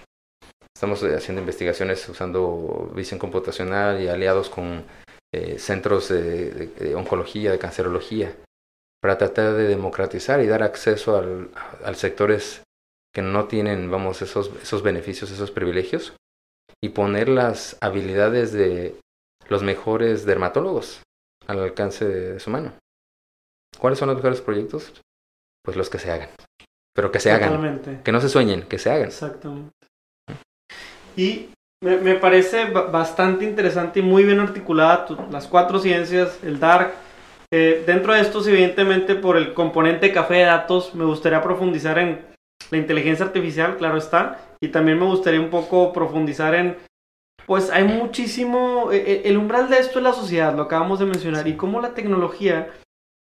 [0.75, 4.85] Estamos eh, haciendo investigaciones usando visión computacional y aliados con
[5.35, 8.35] eh, centros de, de- de oncología, de cancerología,
[9.03, 11.51] para tratar de democratizar y dar acceso al,
[11.85, 12.63] al sectores
[13.15, 16.15] que no tienen, vamos, esos, esos beneficios, esos privilegios,
[16.83, 18.99] y poner las habilidades de
[19.49, 21.03] los mejores dermatólogos
[21.47, 22.73] al alcance de su mano.
[23.79, 24.93] ¿Cuáles son los mejores proyectos?
[25.65, 26.31] Pues los que se hagan.
[26.95, 28.03] Pero que se hagan.
[28.05, 29.09] Que no se sueñen, que se hagan.
[29.09, 29.73] Exactamente.
[31.17, 31.51] Y
[31.85, 36.59] me, me parece ba- bastante interesante y muy bien articulada tu- las cuatro ciencias, el
[36.59, 36.95] Dark.
[37.53, 42.23] Eh, dentro de estos, evidentemente, por el componente café de datos, me gustaría profundizar en
[42.71, 46.77] la inteligencia artificial, claro está, y también me gustaría un poco profundizar en,
[47.47, 51.05] pues hay muchísimo, eh, eh, el umbral de esto es la sociedad, lo acabamos de
[51.07, 52.71] mencionar, y cómo la tecnología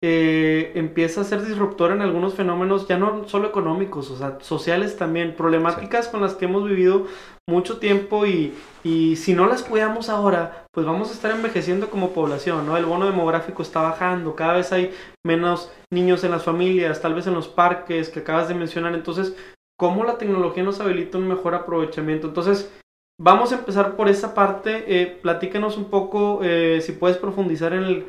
[0.00, 4.96] eh, empieza a ser disruptora en algunos fenómenos, ya no solo económicos, o sea, sociales
[4.96, 7.06] también, problemáticas con las que hemos vivido
[7.48, 12.10] mucho tiempo y, y si no las cuidamos ahora, pues vamos a estar envejeciendo como
[12.12, 12.76] población, ¿no?
[12.76, 14.92] El bono demográfico está bajando, cada vez hay
[15.26, 19.34] menos niños en las familias, tal vez en los parques que acabas de mencionar, entonces,
[19.76, 22.28] ¿cómo la tecnología nos habilita un mejor aprovechamiento?
[22.28, 22.72] Entonces,
[23.20, 27.82] vamos a empezar por esa parte, eh, platícanos un poco, eh, si puedes profundizar en
[27.82, 28.06] el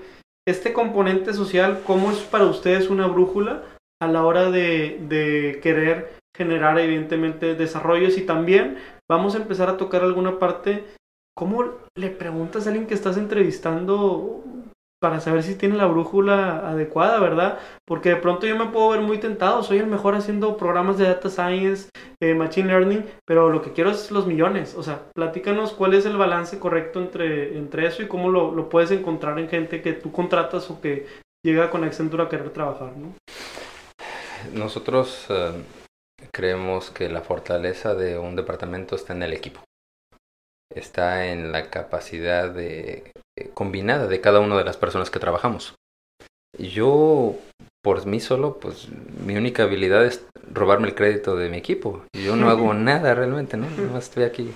[0.50, 3.64] este componente social, ¿cómo es para ustedes una brújula
[4.02, 8.18] a la hora de, querer generar evidentemente desarrollos?
[8.18, 8.78] Y también
[9.10, 10.86] vamos a empezar a tocar alguna parte,
[11.36, 14.44] ¿cómo le preguntas a alguien que estás entrevistando
[15.02, 17.60] para saber si tiene la brújula adecuada, verdad?
[17.86, 21.06] Porque de pronto yo me puedo ver muy tentado, soy el mejor haciendo programas de
[21.06, 21.90] data science,
[22.22, 24.76] eh, machine learning, pero lo que quiero es los millones.
[24.76, 28.70] O sea, platícanos cuál es el balance correcto entre, entre eso y cómo lo, lo
[28.70, 31.08] puedes encontrar en gente que tú contratas o que
[31.46, 33.14] llega con Accenture a querer trabajar, ¿no?
[34.54, 35.64] Nosotros eh,
[36.32, 39.62] creemos que la fortaleza de un departamento está en el equipo.
[40.74, 43.12] Está en la capacidad de,
[43.54, 45.76] combinada de cada una de las personas que trabajamos.
[46.58, 47.36] Yo,
[47.84, 48.90] por mí solo, pues
[49.26, 52.04] mi única habilidad es robarme el crédito de mi equipo.
[52.14, 53.70] Yo no hago nada realmente, ¿no?
[53.70, 54.54] Nomás estoy aquí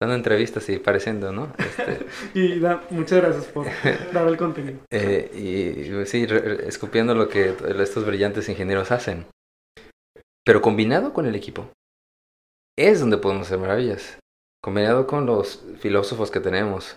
[0.00, 1.52] dando entrevistas y pareciendo, ¿no?
[1.58, 3.66] Este, y da, muchas gracias por
[4.12, 4.78] dar el contenido.
[4.90, 6.26] Eh, y sí,
[6.66, 9.26] escupiendo lo que estos brillantes ingenieros hacen.
[10.44, 11.70] Pero combinado con el equipo,
[12.78, 14.18] es donde podemos hacer maravillas.
[14.62, 16.96] Combinado con los filósofos que tenemos,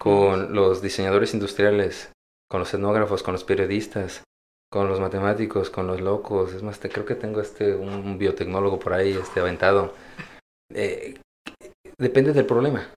[0.00, 2.10] con los diseñadores industriales,
[2.48, 4.24] con los etnógrafos, con los periodistas,
[4.72, 6.54] con los matemáticos, con los locos.
[6.54, 9.92] Es más, te, creo que tengo este un biotecnólogo por ahí, este aventado.
[10.72, 11.20] Eh,
[11.98, 12.88] depende del problema.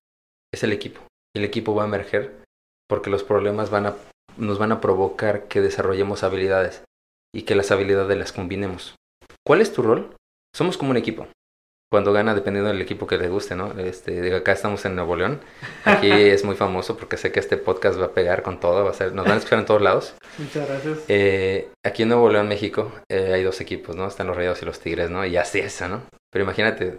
[0.54, 1.02] Es el equipo.
[1.36, 2.42] El equipo va a emerger
[2.88, 3.96] porque los problemas van a,
[4.38, 6.84] nos van a provocar que desarrollemos habilidades
[7.36, 8.96] y que las habilidades las combinemos.
[9.46, 10.16] ¿Cuál es tu rol?
[10.56, 11.28] Somos como un equipo
[11.94, 13.72] cuando gana dependiendo del equipo que le guste, ¿no?
[13.78, 15.40] Este, acá estamos en Nuevo León.
[15.86, 18.90] Aquí es muy famoso porque sé que este podcast va a pegar con todo, va
[18.90, 20.16] a ser, nos van a escuchar en todos lados.
[20.40, 21.06] Muchas gracias.
[21.08, 24.08] Eh, aquí en Nuevo León, México, eh, hay dos equipos, ¿no?
[24.08, 25.24] Están los Rayados y los Tigres, ¿no?
[25.24, 26.02] Y así es, ¿no?
[26.32, 26.98] Pero imagínate,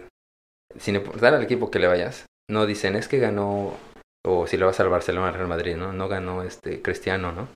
[0.79, 3.73] sin importar al equipo que le vayas, no dicen es que ganó,
[4.25, 5.91] o si le vas al Barcelona, al Real Madrid, ¿no?
[5.91, 7.49] No ganó este Cristiano, ¿no?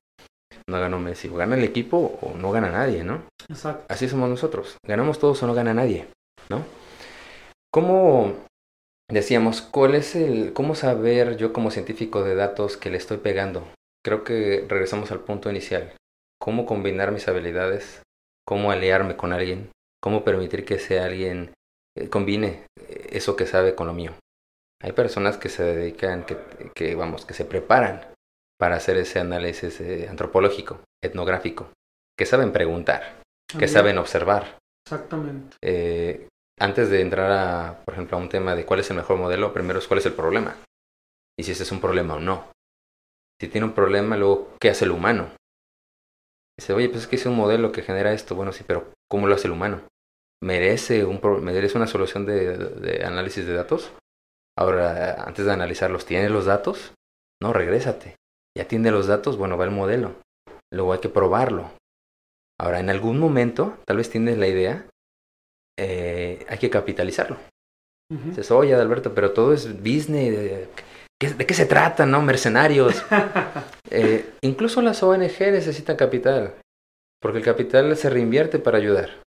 [0.70, 1.30] No ganó Messi.
[1.30, 3.24] O gana el equipo o no gana nadie, ¿no?
[3.48, 3.86] Exacto.
[3.88, 4.76] Así somos nosotros.
[4.86, 6.06] Ganamos todos o no gana nadie,
[6.50, 6.79] ¿no?
[7.72, 8.34] ¿Cómo
[9.10, 13.68] decíamos, cuál es el, cómo saber yo como científico de datos que le estoy pegando?
[14.04, 15.94] Creo que regresamos al punto inicial.
[16.40, 18.02] ¿Cómo combinar mis habilidades?
[18.46, 19.70] ¿Cómo aliarme con alguien?
[20.02, 21.54] ¿Cómo permitir que ese alguien
[21.96, 22.66] eh, combine
[23.10, 24.14] eso que sabe con lo mío?
[24.82, 26.38] Hay personas que se dedican, que,
[26.74, 28.02] que vamos, que se preparan
[28.58, 31.70] para hacer ese análisis eh, antropológico, etnográfico,
[32.18, 33.22] que saben preguntar,
[33.58, 34.58] que saben observar.
[34.86, 35.58] Exactamente.
[35.62, 36.28] Eh,
[36.60, 39.54] antes de entrar a, por ejemplo, a un tema de cuál es el mejor modelo,
[39.54, 40.58] primero es cuál es el problema.
[41.38, 42.52] Y si ese es un problema o no.
[43.40, 45.32] Si tiene un problema, luego, ¿qué hace el humano?
[46.58, 48.36] Dice, oye, pues es que es un modelo que genera esto.
[48.36, 49.82] Bueno, sí, pero ¿cómo lo hace el humano?
[50.44, 53.94] ¿Merece, un merece una solución de, análisis de datos?
[54.58, 56.94] Ahora, antes de analizarlos, ¿tienes los datos?
[57.42, 58.18] No, regrésate.
[58.58, 60.16] Ya tiene los datos, bueno, va el modelo.
[60.74, 61.72] Luego hay que probarlo.
[62.60, 64.86] Ahora, en algún momento, tal vez tienes la idea
[65.82, 67.38] eh, hay que capitalizarlo.
[68.10, 70.36] Dices, oye, Alberto, pero todo es business.
[70.36, 70.70] ¿De,
[71.20, 72.22] qué, se trata, no?
[72.22, 73.06] Mercenarios.
[73.92, 76.56] eh, incluso las ONG necesitan capital,
[77.22, 79.22] porque el capital se reinvierte para ayudar.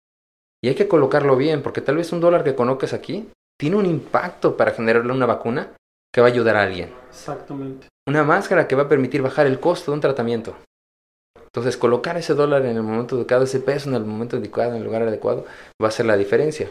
[0.63, 3.87] Y hay que colocarlo bien, porque tal vez un dólar que coloques aquí tiene un
[3.87, 5.73] impacto para generarle una vacuna
[6.15, 6.93] que va a ayudar a alguien.
[7.09, 7.89] Exactamente.
[8.09, 10.57] Una máscara que va a permitir bajar el costo de un tratamiento.
[11.49, 14.79] Entonces, colocar ese dólar en el momento adecuado, ese peso en el momento adecuado, en
[14.79, 15.47] el lugar adecuado,
[15.83, 16.71] va a ser la diferencia.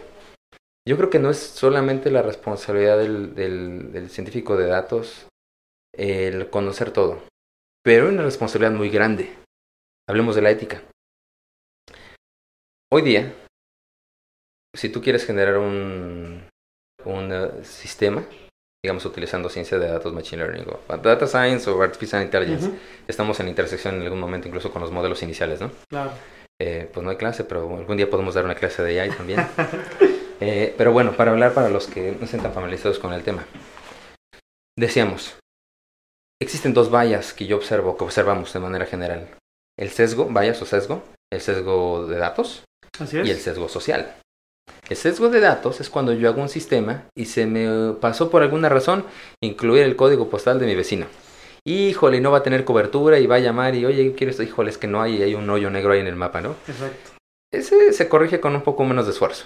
[0.88, 5.28] Yo creo que no es solamente la responsabilidad del, del, científico de datos
[5.94, 7.24] el conocer todo,
[7.84, 9.36] pero hay una responsabilidad muy grande.
[10.08, 10.82] Hablemos de la ética.
[12.90, 13.34] Hoy día,
[14.74, 16.48] si tú quieres generar un,
[17.04, 18.26] un uh, sistema,
[18.84, 22.70] digamos, utilizando ciencia de datos, machine learning, o data science o artificial intelligence.
[23.08, 25.72] Estamos en intersección en algún momento incluso con los modelos iniciales, ¿no?
[25.90, 26.12] Claro.
[26.60, 29.46] Eh, pues no hay clase, pero algún día podemos dar una clase de AI también.
[30.40, 33.46] eh, pero bueno, para hablar para los que no estén tan familiarizados con el tema.
[34.78, 35.36] Decíamos,
[36.42, 39.28] existen dos vallas que yo observo, que observamos de manera general.
[39.78, 42.64] El sesgo, vallas o sesgo, el sesgo de datos
[43.00, 43.28] Así es.
[43.28, 44.16] y el sesgo social.
[44.90, 48.42] El sesgo de datos es cuando yo hago un sistema y se me pasó por
[48.42, 49.06] alguna razón
[49.42, 51.08] incluir el código postal de mi vecino.
[51.66, 54.70] Híjole, no va a tener cobertura y va a llamar y oye, quiero esto, híjole,
[54.70, 56.56] es que no hay, hay un hoyo negro ahí en el mapa, ¿no?
[56.68, 57.12] Exacto.
[57.52, 59.46] Ese se corrige con un poco menos de esfuerzo.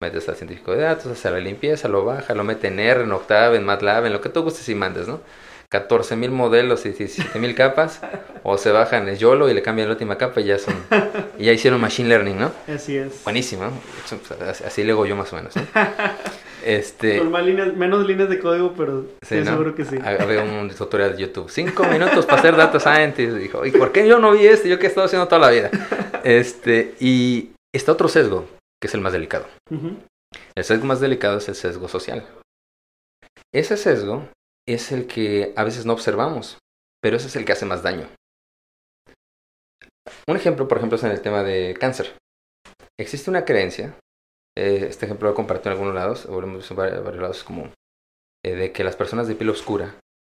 [0.00, 3.10] Metes al científico de datos, hace la limpieza, lo baja, lo mete en R, en
[3.10, 5.20] Octave, en MATLAB, en lo que tú gustes y mandes, ¿no?
[5.70, 8.00] 14.000 modelos y 17.000 capas,
[8.42, 10.74] o se bajan el YOLO y le cambian la última capa y ya son,
[11.38, 12.52] y ya hicieron Machine Learning, ¿no?
[12.66, 13.22] Así es.
[13.24, 13.70] Buenísimo,
[14.64, 15.54] así le hago yo más o menos.
[15.56, 15.62] ¿no?
[16.64, 19.96] Este, líneas, menos líneas de código, pero sí, seguro que sí.
[20.04, 23.36] Había un tutorial de YouTube, cinco minutos para hacer data scientist.
[23.36, 24.68] Dijo, ¿y por qué yo no vi este?
[24.68, 25.70] Yo que he estado haciendo toda la vida.
[26.24, 28.46] Este, y está otro sesgo,
[28.80, 29.46] que es el más delicado.
[30.54, 32.26] El sesgo más delicado es el sesgo social.
[33.54, 34.28] Ese sesgo
[34.68, 36.58] es el que a veces no observamos,
[37.02, 38.08] pero ese es el que hace más daño.
[40.26, 42.16] Un ejemplo, por ejemplo, es en el tema de cáncer.
[42.98, 43.98] Existe una creencia,
[44.56, 47.72] eh, este ejemplo lo he compartido en algunos lados, o en varios lados como
[48.44, 49.94] eh, de que las personas de piel oscura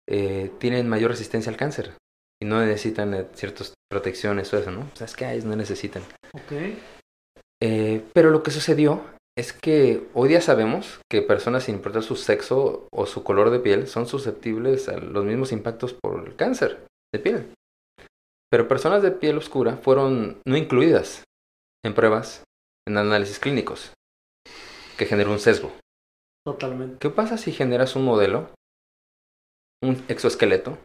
[0.08, 1.94] eh, tienen mayor resistencia al cáncer
[2.42, 4.82] y no necesitan ciertas protecciones o eso, ¿no?
[4.82, 6.04] O sea, es que no necesitan.
[6.46, 6.82] Okay.
[8.14, 9.04] pero lo que sucedió
[9.38, 13.60] es que hoy día sabemos que personas sin importar su sexo o su color de
[13.60, 17.54] piel son susceptibles a los mismos impactos por el cáncer de piel.
[18.50, 21.24] Pero personas de piel oscura fueron no incluidas
[21.86, 22.44] en pruebas,
[22.88, 23.94] en análisis clínicos,
[24.98, 25.72] que generó un sesgo.
[26.46, 26.98] Totalmente.
[27.00, 28.50] ¿Qué pasa si generas un modelo,
[29.82, 30.78] un exoesqueleto,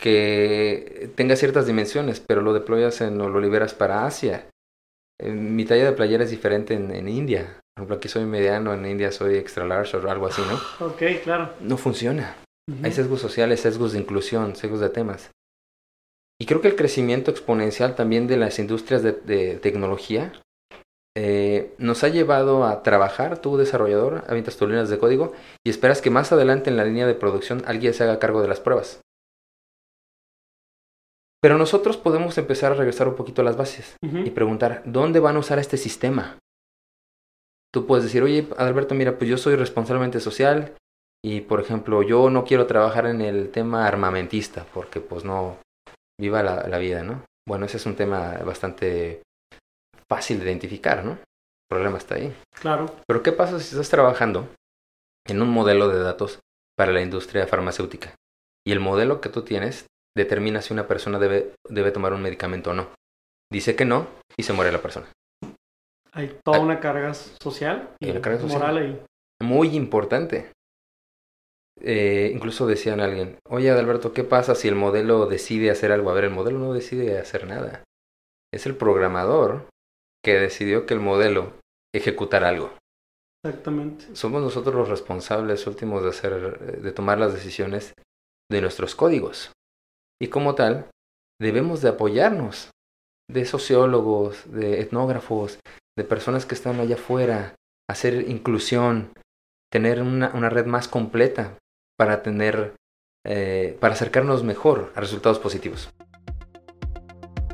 [0.00, 4.48] que tenga ciertas dimensiones, pero lo deployas en, o lo liberas para Asia?
[5.22, 7.60] Mi talla de playera es diferente en, en India.
[7.74, 10.86] Por ejemplo, aquí soy mediano, en India soy extra large o algo así, ¿no?
[10.86, 11.50] Ok, claro.
[11.60, 12.36] No funciona.
[12.82, 15.30] Hay sesgos sociales, sesgos de inclusión, sesgos de temas.
[16.40, 20.32] Y creo que el crecimiento exponencial también de las industrias de, de tecnología
[21.16, 25.32] eh, nos ha llevado a trabajar, tú desarrollador, avientas tus líneas de código
[25.64, 28.48] y esperas que más adelante en la línea de producción alguien se haga cargo de
[28.48, 29.00] las pruebas.
[31.44, 35.36] Pero nosotros podemos empezar a regresar un poquito a las bases y preguntar, ¿dónde van
[35.36, 36.38] a usar este sistema?
[37.70, 40.74] Tú puedes decir, oye, Alberto, mira, pues yo soy responsablemente social
[41.22, 45.58] y, por ejemplo, yo no quiero trabajar en el tema armamentista porque, pues, no,
[46.18, 47.26] viva la, la vida, ¿no?
[47.46, 49.20] Bueno, ese es un tema bastante
[50.08, 51.10] fácil de identificar, ¿no?
[51.10, 52.34] El problema está ahí.
[52.58, 52.86] Claro.
[53.06, 54.48] Pero ¿qué pasa si estás trabajando
[55.28, 56.38] en un modelo de datos
[56.74, 58.14] para la industria farmacéutica?
[58.66, 59.84] Y el modelo que tú tienes
[60.16, 62.88] determina si una persona debe, debe tomar un medicamento o no.
[63.52, 65.06] Dice que no y se muere la persona.
[66.12, 66.60] Hay toda Ah.
[66.60, 68.58] una carga social y una carga social.
[68.60, 69.02] moral ahí.
[69.42, 70.50] Muy importante.
[71.80, 76.10] Eh, incluso decían a alguien, oye Adalberto, ¿qué pasa si el modelo decide hacer algo?
[76.10, 77.82] A ver, el modelo no decide hacer nada.
[78.52, 79.66] Es el programador
[80.24, 81.52] que decidió que el modelo
[81.94, 82.72] ejecutara algo.
[83.44, 84.06] Exactamente.
[84.16, 87.92] somos nosotros los responsables últimos de hacer, de tomar las decisiones
[88.50, 89.52] de nuestros códigos.
[90.20, 90.88] Y como tal,
[91.40, 92.70] debemos de apoyarnos
[93.30, 95.58] de sociólogos, de etnógrafos,
[95.96, 97.54] de personas que están allá afuera,
[97.88, 99.12] hacer inclusión,
[99.72, 101.58] tener una, una red más completa
[101.98, 102.74] para tener,
[103.26, 105.90] eh, para acercarnos mejor a resultados positivos.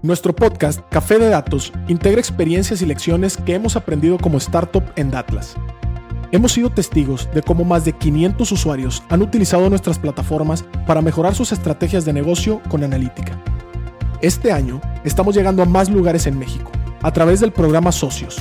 [0.03, 5.11] Nuestro podcast Café de Datos integra experiencias y lecciones que hemos aprendido como startup en
[5.11, 5.57] Datlas.
[6.32, 11.34] Hemos sido testigos de cómo más de 500 usuarios han utilizado nuestras plataformas para mejorar
[11.34, 13.36] sus estrategias de negocio con analítica.
[14.20, 16.70] Este año estamos llegando a más lugares en México
[17.02, 18.36] a través del programa Socios,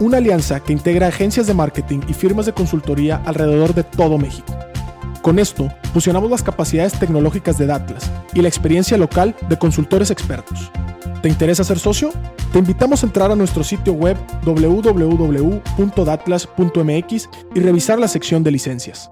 [0.00, 4.52] una alianza que integra agencias de marketing y firmas de consultoría alrededor de todo México.
[5.20, 10.72] Con esto, fusionamos las capacidades tecnológicas de Datlas y la experiencia local de consultores expertos.
[11.22, 12.10] ¿Te interesa ser socio?
[12.52, 19.08] Te invitamos a entrar a nuestro sitio web www.datlas.mx y revisar la sección de licencias.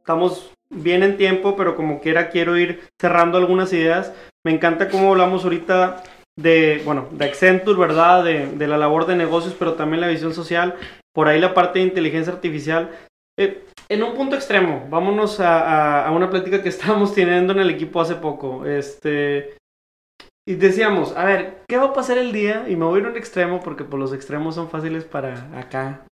[0.00, 4.12] Estamos bien en tiempo, pero como quiera quiero ir cerrando algunas ideas.
[4.44, 6.02] Me encanta cómo hablamos ahorita
[6.36, 8.24] de, bueno, de Accenture, ¿verdad?
[8.24, 10.74] De, de la labor de negocios, pero también la visión social.
[11.14, 12.90] Por ahí la parte de inteligencia artificial.
[13.38, 17.60] Eh, en un punto extremo, vámonos a, a- a una plática que estábamos teniendo en
[17.60, 18.66] el equipo hace poco.
[18.66, 19.56] Este.
[20.48, 22.64] Y decíamos, a ver, ¿qué va a pasar el día?
[22.68, 25.46] Y me voy a ir a un extremo porque pues, los extremos son fáciles para
[25.56, 26.04] acá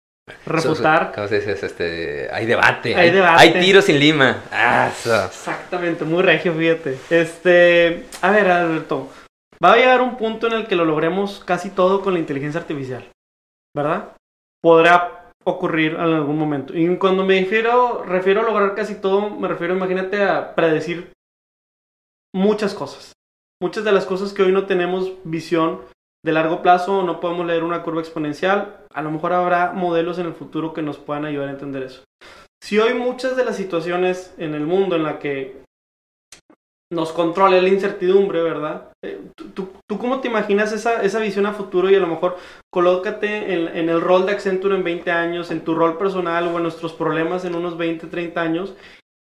[0.45, 1.11] refutar.
[1.15, 1.65] ¿Cómo se dice?
[1.65, 2.95] Este, hay debate.
[2.95, 3.41] Hay debate.
[3.41, 4.43] Hay tiro sin lima.
[4.51, 4.91] Ah.
[4.91, 6.99] Exactamente, muy regio, fíjate.
[7.09, 9.09] Este, a ver, Alberto,
[9.63, 12.61] va a llegar un punto en el que lo logremos casi todo con la inteligencia
[12.61, 13.07] artificial,
[13.75, 14.09] ¿verdad?
[14.61, 16.77] Podrá ocurrir en algún momento.
[16.77, 21.13] Y cuando me refiero, refiero a lograr casi todo, me refiero, imagínate, a predecir
[22.33, 23.13] muchas cosas.
[23.61, 25.81] Muchas de las cosas que hoy no tenemos visión
[26.23, 30.27] de largo plazo, no podemos leer una curva exponencial, a lo mejor habrá modelos en
[30.27, 32.03] el futuro que nos puedan ayudar a entender eso.
[32.61, 35.61] Si hoy muchas de las situaciones en el mundo en la que
[36.91, 38.91] nos controla la incertidumbre, ¿verdad?
[39.03, 42.37] Eh, ¿tú- ¿Tú, cómo te imaginas esa, esa visión a futuro y a lo mejor
[42.73, 46.57] colócate en, en el rol de Accenture en 20 años, en tu rol personal o
[46.57, 48.75] en nuestros problemas en unos 20, 30 años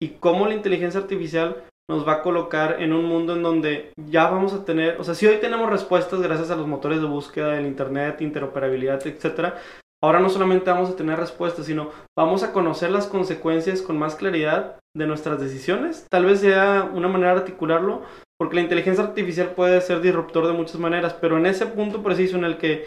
[0.02, 4.28] y cómo la inteligencia artificial nos va a colocar en un mundo en donde ya
[4.30, 7.48] vamos a tener, o sea, si hoy tenemos respuestas gracias a los motores de búsqueda
[7.52, 9.58] del Internet, interoperabilidad, etcétera,
[10.02, 14.16] ahora no solamente vamos a tener respuestas, sino vamos a conocer las consecuencias con más
[14.16, 16.06] claridad de nuestras decisiones.
[16.10, 18.02] Tal vez sea una manera de articularlo,
[18.38, 22.36] porque la inteligencia artificial puede ser disruptor de muchas maneras, pero en ese punto preciso
[22.36, 22.86] en el que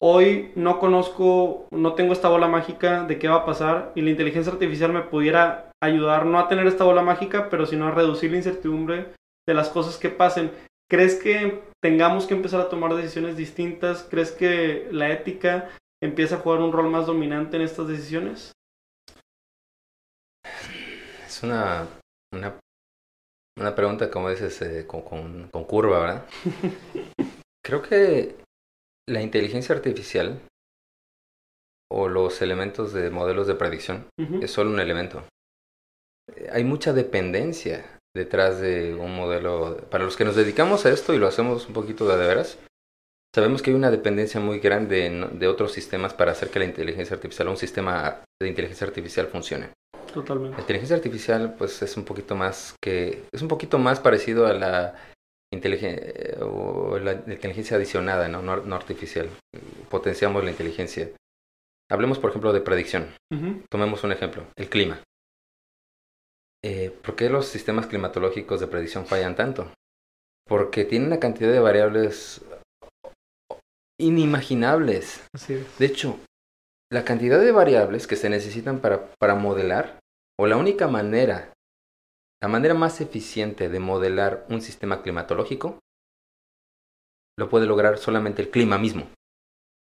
[0.00, 4.10] hoy no conozco, no tengo esta bola mágica de qué va a pasar y la
[4.10, 8.30] inteligencia artificial me pudiera ayudar no a tener esta bola mágica, pero sino a reducir
[8.30, 9.12] la incertidumbre
[9.46, 10.50] de las cosas que pasen.
[10.90, 14.06] ¿Crees que tengamos que empezar a tomar decisiones distintas?
[14.08, 15.68] ¿Crees que la ética
[16.02, 18.52] empieza a jugar un rol más dominante en estas decisiones?
[21.26, 21.86] Es una,
[22.32, 22.58] una,
[23.58, 26.26] una pregunta, como dices, eh, con, con, con curva, ¿verdad?
[27.64, 28.36] Creo que
[29.08, 30.40] la inteligencia artificial
[31.90, 34.08] o los elementos de modelos de predicción
[34.40, 35.24] es solo un elemento.
[36.52, 39.76] Hay mucha dependencia detrás de un modelo.
[39.90, 42.58] Para los que nos dedicamos a esto y lo hacemos un poquito de de veras,
[43.34, 47.14] Sabemos que hay una dependencia muy grande de otros sistemas para hacer que la inteligencia
[47.14, 49.70] artificial, un sistema de inteligencia artificial funcione.
[50.12, 50.56] Totalmente.
[50.56, 54.54] La inteligencia artificial, pues, es un poquito más que es un poquito más parecido a
[54.54, 54.94] la
[55.52, 58.42] inteligencia o la inteligencia adicionada, ¿no?
[58.42, 59.28] no, no artificial.
[59.90, 61.10] Potenciamos la inteligencia.
[61.90, 63.14] Hablemos, por ejemplo, de predicción.
[63.70, 65.02] Tomemos un ejemplo, el clima.
[66.62, 69.72] Eh, ¿Por qué los sistemas climatológicos de predicción fallan tanto?
[70.46, 72.44] Porque tienen una cantidad de variables
[73.98, 75.26] inimaginables.
[75.34, 75.78] Así es.
[75.78, 76.18] De hecho,
[76.90, 80.00] la cantidad de variables que se necesitan para, para modelar,
[80.38, 81.52] o la única manera,
[82.40, 85.78] la manera más eficiente de modelar un sistema climatológico,
[87.38, 89.10] lo puede lograr solamente el clima mismo.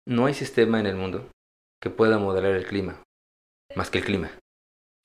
[0.06, 1.28] No hay sistema en el mundo
[1.82, 3.02] que pueda modelar el clima,
[3.76, 4.30] más que el clima.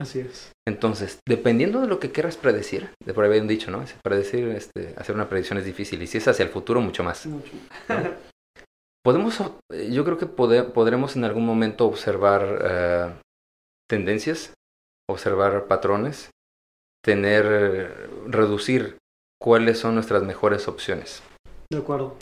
[0.02, 0.52] Así es.
[0.68, 3.84] Entonces, dependiendo de lo que quieras predecir, de por ahí habían dicho, ¿no?
[4.04, 7.26] Predecir, este, hacer una predicción es difícil, y si es hacia el futuro, mucho más.
[7.26, 7.52] Mucho.
[9.04, 9.40] Podemos,
[9.72, 13.14] eh, yo creo que pode- podremos en algún momento observar eh,
[13.90, 14.54] tendencias,
[15.10, 16.32] observar patrones,
[17.04, 18.98] tener, reducir
[19.42, 21.22] cuáles son nuestras mejores opciones.
[21.70, 22.16] De acuerdo.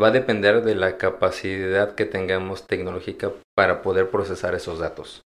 [0.00, 5.22] Va a depender de la capacidad que tengamos tecnológica para poder procesar esos datos.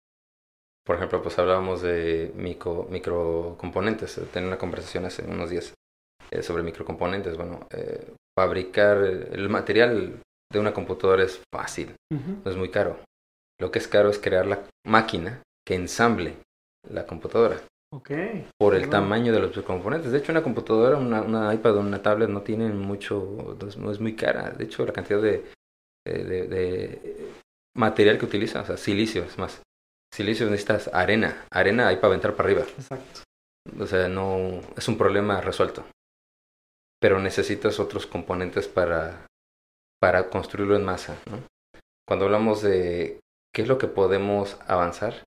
[0.87, 4.21] Por ejemplo, pues hablábamos de micro, microcomponentes.
[4.33, 5.75] Tenía una conversación hace unos días
[6.31, 7.37] eh, sobre microcomponentes.
[7.37, 10.21] Bueno, eh, fabricar el material
[10.51, 11.95] de una computadora es fácil.
[12.11, 12.99] No es muy caro.
[13.61, 16.37] Lo que es caro es crear la máquina que ensamble
[16.89, 17.61] la computadora
[17.93, 18.11] Ok.
[18.59, 20.13] por el tamaño de los componentes.
[20.13, 24.01] De hecho, una computadora, una, una iPad o una tablet no tienen mucho, no es,
[24.01, 24.51] muy cara.
[24.51, 25.45] De hecho, la cantidad de,
[26.07, 27.33] de, de- de
[27.77, 29.61] material que utiliza, o sea, silicio es más.
[30.15, 32.63] Silicio necesitas arena, arena ahí para aventar para arriba.
[32.63, 33.21] Exacto.
[33.79, 35.85] O sea, no es un problema resuelto.
[37.01, 39.27] Pero necesitas otros componentes para,
[40.01, 41.17] para construirlo en masa.
[41.31, 41.43] ¿no?
[42.07, 43.21] Cuando hablamos de
[43.55, 45.25] qué es lo que podemos avanzar,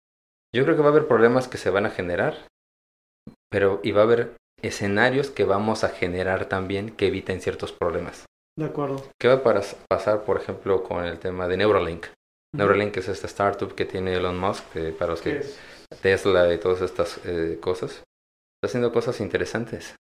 [0.53, 2.47] yo creo que va a haber problemas que se van a generar,
[3.49, 8.25] pero y va a haber escenarios que vamos a generar también que eviten ciertos problemas.
[8.57, 9.03] De acuerdo.
[9.19, 12.07] ¿Qué va a pas- pasar, por ejemplo, con el tema de Neuralink?
[12.55, 15.59] Neuralink es esta startup que tiene Elon Musk, que para los ¿Qué que es?
[16.01, 19.95] Tesla y todas estas eh, cosas, está haciendo cosas interesantes,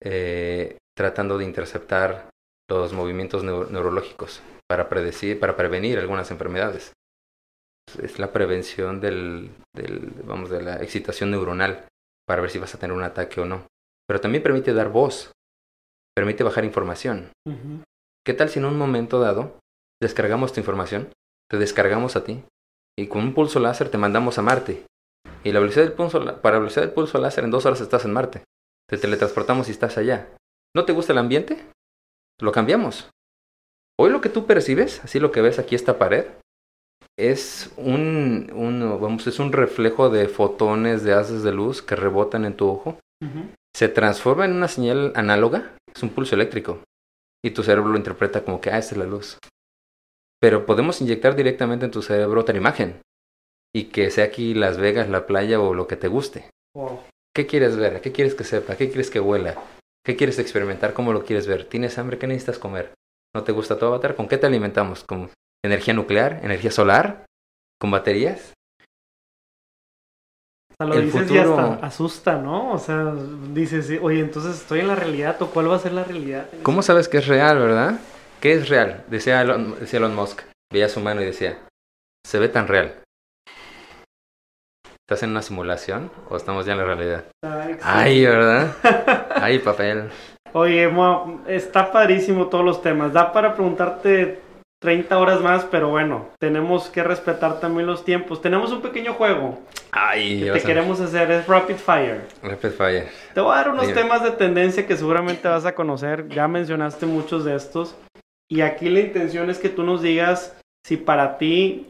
[0.00, 2.28] eh, tratando de interceptar
[2.80, 6.92] los movimientos neu- neurológicos para predecir, para prevenir algunas enfermedades.
[8.00, 11.86] Es la prevención del, del, vamos, de la excitación neuronal
[12.26, 13.66] para ver si vas a tener un ataque o no.
[14.08, 15.32] Pero también permite dar voz,
[16.14, 17.30] permite bajar información.
[18.24, 19.58] ¿Qué tal si en un momento dado
[20.00, 21.12] descargamos tu información,
[21.50, 22.44] te descargamos a ti
[22.98, 24.86] y con un pulso láser te mandamos a Marte?
[25.44, 28.04] Y la velocidad del pulso, para la velocidad del pulso láser en dos horas estás
[28.04, 28.44] en Marte.
[28.88, 30.28] Te teletransportamos y estás allá.
[30.74, 31.66] ¿No te gusta el ambiente?
[32.42, 33.08] Lo cambiamos.
[33.98, 36.26] Hoy lo que tú percibes, así lo que ves aquí esta pared,
[37.18, 42.44] es un, un, vamos, es un reflejo de fotones de haces de luz que rebotan
[42.44, 42.98] en tu ojo
[43.74, 46.82] se transforma en una señal análoga, es un pulso eléctrico,
[47.44, 49.38] y tu cerebro lo interpreta como que, ah, esta es la luz.
[50.40, 53.00] Pero podemos inyectar directamente en tu cerebro otra imagen,
[53.74, 56.50] y que sea aquí Las Vegas, la playa o lo que te guste.
[56.74, 57.00] Wow.
[57.34, 58.00] ¿Qué quieres ver?
[58.02, 58.76] ¿Qué quieres que sepa?
[58.76, 59.56] ¿Qué quieres que huela?
[60.04, 60.92] ¿Qué quieres experimentar?
[60.94, 61.64] ¿Cómo lo quieres ver?
[61.68, 62.18] ¿Tienes hambre?
[62.18, 62.92] ¿Qué necesitas comer?
[63.34, 64.16] ¿No te gusta tu avatar?
[64.16, 65.04] ¿Con qué te alimentamos?
[65.04, 65.30] ¿Con
[65.64, 66.40] energía nuclear?
[66.42, 67.24] ¿Energía solar?
[67.80, 68.52] ¿Con baterías?
[70.72, 72.72] O sea, lo El dices y futuro- hasta asusta, ¿no?
[72.72, 73.14] O sea,
[73.52, 76.48] dices, oye, entonces estoy en la realidad o cuál va a ser la realidad.
[76.62, 78.00] ¿Cómo sabes que es real, verdad?
[78.40, 79.04] ¿Qué es real?
[79.08, 80.42] Decía Elon, decía Elon Musk.
[80.72, 81.58] Veía su mano y decía,
[82.26, 83.01] se ve tan real.
[85.12, 87.24] ¿Estás en una simulación o estamos ya en la realidad?
[87.44, 88.70] Ay, Ay, ¿verdad?
[89.34, 90.04] Ay, papel.
[90.54, 93.12] Oye, Mo, está padrísimo todos los temas.
[93.12, 94.40] Da para preguntarte
[94.80, 98.40] 30 horas más, pero bueno, tenemos que respetar también los tiempos.
[98.40, 99.58] Tenemos un pequeño juego
[99.90, 102.22] Ay, que te a- queremos hacer, es Rapid Fire.
[102.42, 103.08] Rapid fire.
[103.34, 104.00] Te voy a dar unos Dime.
[104.00, 106.26] temas de tendencia que seguramente vas a conocer.
[106.30, 107.94] Ya mencionaste muchos de estos.
[108.50, 110.56] Y aquí la intención es que tú nos digas
[110.86, 111.86] si para ti,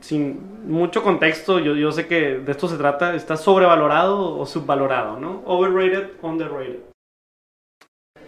[0.00, 5.18] sin mucho contexto, yo, yo sé que de esto se trata, está sobrevalorado o subvalorado,
[5.18, 5.42] ¿no?
[5.46, 6.82] Overrated, underrated.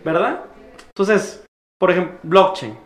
[0.05, 0.47] ¿Verdad?
[0.89, 1.45] Entonces,
[1.79, 2.79] por ejemplo, blockchain,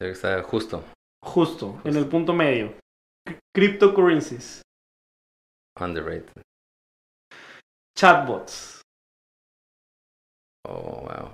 [0.00, 0.82] Está justo.
[1.22, 2.74] justo, en el punto medio.
[3.28, 4.62] C- Cryptocurrencies,
[5.80, 6.42] Underrated.
[7.96, 8.80] chatbots,
[10.66, 11.32] Oh, wow.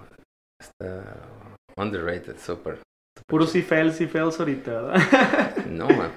[0.60, 1.04] Está
[1.76, 2.80] underrated, super.
[3.26, 5.66] Puros y fails y fails ahorita, ¿verdad?
[5.66, 6.10] No, man.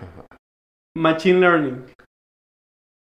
[0.95, 1.85] Machine learning.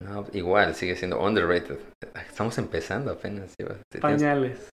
[0.04, 1.80] No, igual, sigue siendo underrated.
[2.16, 3.54] Estamos empezando apenas.
[4.00, 4.70] Pañales.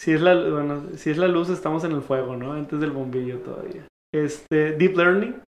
[0.00, 2.52] Si es la, bueno, si es la luz, estamos en el fuego, ¿no?
[2.52, 3.86] Antes del bombillo todavía.
[4.14, 5.42] Este, Deep Learning.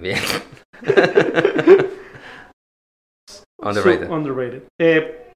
[0.00, 0.18] Bien.
[3.58, 4.10] underrated.
[4.10, 4.62] underrated.
[4.80, 5.30] Eh,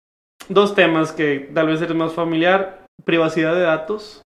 [0.49, 2.87] dos temas que tal vez eres más familiar.
[3.05, 4.23] Privacidad de datos.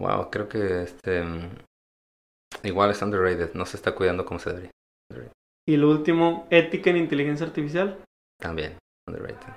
[0.00, 1.22] Wow, creo que este
[2.62, 4.70] igual es underrated, no se está cuidando como se debería.
[5.68, 7.98] Y lo último, ética en inteligencia artificial.
[8.40, 9.52] También, underrated.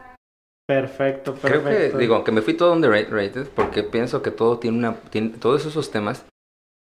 [0.68, 1.64] Perfecto, perfecto.
[1.64, 5.30] Creo que, digo, aunque me fui todo underrated porque pienso que todo tiene una, tiene,
[5.30, 6.26] todos esos temas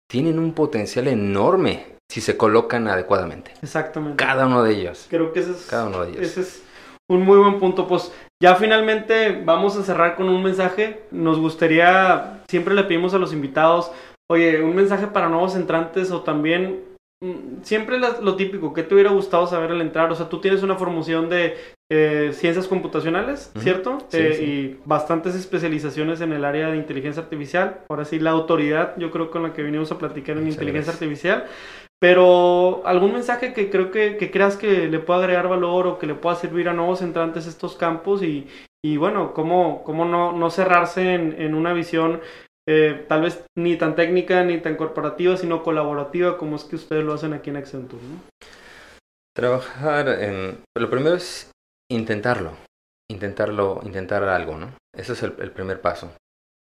[0.10, 3.53] tienen un potencial enorme si se colocan adecuadamente.
[3.62, 4.18] Exactamente.
[4.18, 5.07] Cada uno de ellos.
[5.10, 6.22] Creo que ese es, Cada uno de ellos.
[6.22, 6.64] ese es
[7.10, 7.88] un muy buen punto.
[7.88, 8.12] Pues
[8.42, 11.02] ya finalmente vamos a cerrar con un mensaje.
[11.12, 13.92] Nos gustaría, siempre le pedimos a los invitados,
[14.32, 16.84] oye, un mensaje para nuevos entrantes o también
[17.22, 20.12] mm, siempre lo típico, ¿qué te hubiera gustado saber al entrar?
[20.12, 21.58] O sea, tú tienes una formación de
[21.92, 23.52] eh, ciencias computacionales.
[23.60, 23.98] ¿cierto?
[24.10, 24.44] Sí, Eh, sí.
[24.44, 27.82] Y bastantes especializaciones en el área de inteligencia artificial.
[27.90, 30.94] Ahora sí, la autoridad, yo creo, con la que venimos a platicar en Muchas inteligencia
[30.94, 31.02] gracias.
[31.02, 31.46] artificial.
[32.00, 36.08] Pero algún mensaje que creo que, que creas que le pueda agregar valor o que
[36.08, 38.47] le pueda servir a nuevos entrantes estos campos y,
[38.84, 42.22] y bueno, cómo, cómo no, no cerrarse en, en una visión
[42.72, 47.04] eh, tal vez ni tan técnica ni tan corporativa, sino colaborativa como es que ustedes
[47.04, 48.02] lo hacen aquí en Accenture.
[48.02, 48.22] ¿no?
[49.36, 50.64] Trabajar en...
[50.78, 51.52] Lo primero es
[51.91, 52.52] intentarlo.
[53.12, 54.72] Intentarlo, intentar algo, ¿no?
[54.95, 56.12] Ese es el, el primer paso.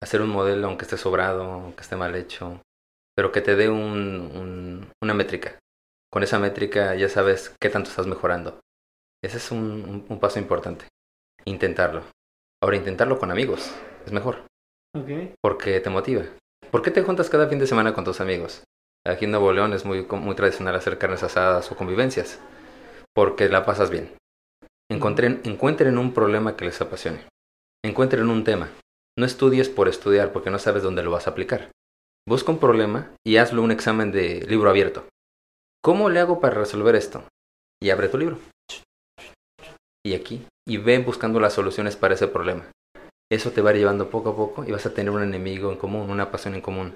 [0.01, 2.59] Hacer un modelo, aunque esté sobrado, aunque esté mal hecho,
[3.16, 3.80] pero que te dé un,
[4.36, 5.59] un- una métrica.
[6.11, 8.59] Con esa métrica ya sabes qué tanto estás mejorando.
[9.24, 10.86] Ese es un, paso importante.
[11.45, 12.03] Intentarlo.
[12.61, 13.74] Ahora, intentarlo con amigos
[14.05, 14.45] es mejor,
[15.41, 16.24] porque te motiva.
[16.72, 18.64] ¿Por qué te juntas cada fin de semana con tus amigos?
[19.05, 22.39] Aquí en Nuevo León es muy, muy tradicional hacer carnes asadas o convivencias,
[23.14, 24.16] porque la pasas bien.
[24.89, 27.28] Encontren, encuentren un problema que les apasione.
[27.84, 28.70] Encuentren un tema.
[29.18, 31.70] No estudies por estudiar porque no sabes dónde lo vas a aplicar.
[32.28, 35.05] Busca un problema y hazlo un examen de libro abierto.
[35.84, 37.24] ¿Cómo le hago para resolver esto?
[37.82, 38.39] Y abre tu libro.
[40.05, 40.45] Y aquí.
[40.65, 42.71] Y ve buscando las soluciones para ese problema.
[43.30, 46.09] Eso te va llevando poco a poco y vas a tener un enemigo en común,
[46.09, 46.93] una pasión en común.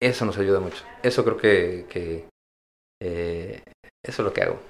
[0.00, 0.84] Eso nos ayuda mucho.
[1.02, 2.28] Eso creo que, que
[3.02, 3.62] eh,
[4.04, 4.60] eso es lo que hago.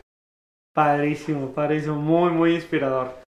[0.74, 3.19] Padrísimo, padrísimo, muy, muy inspirador.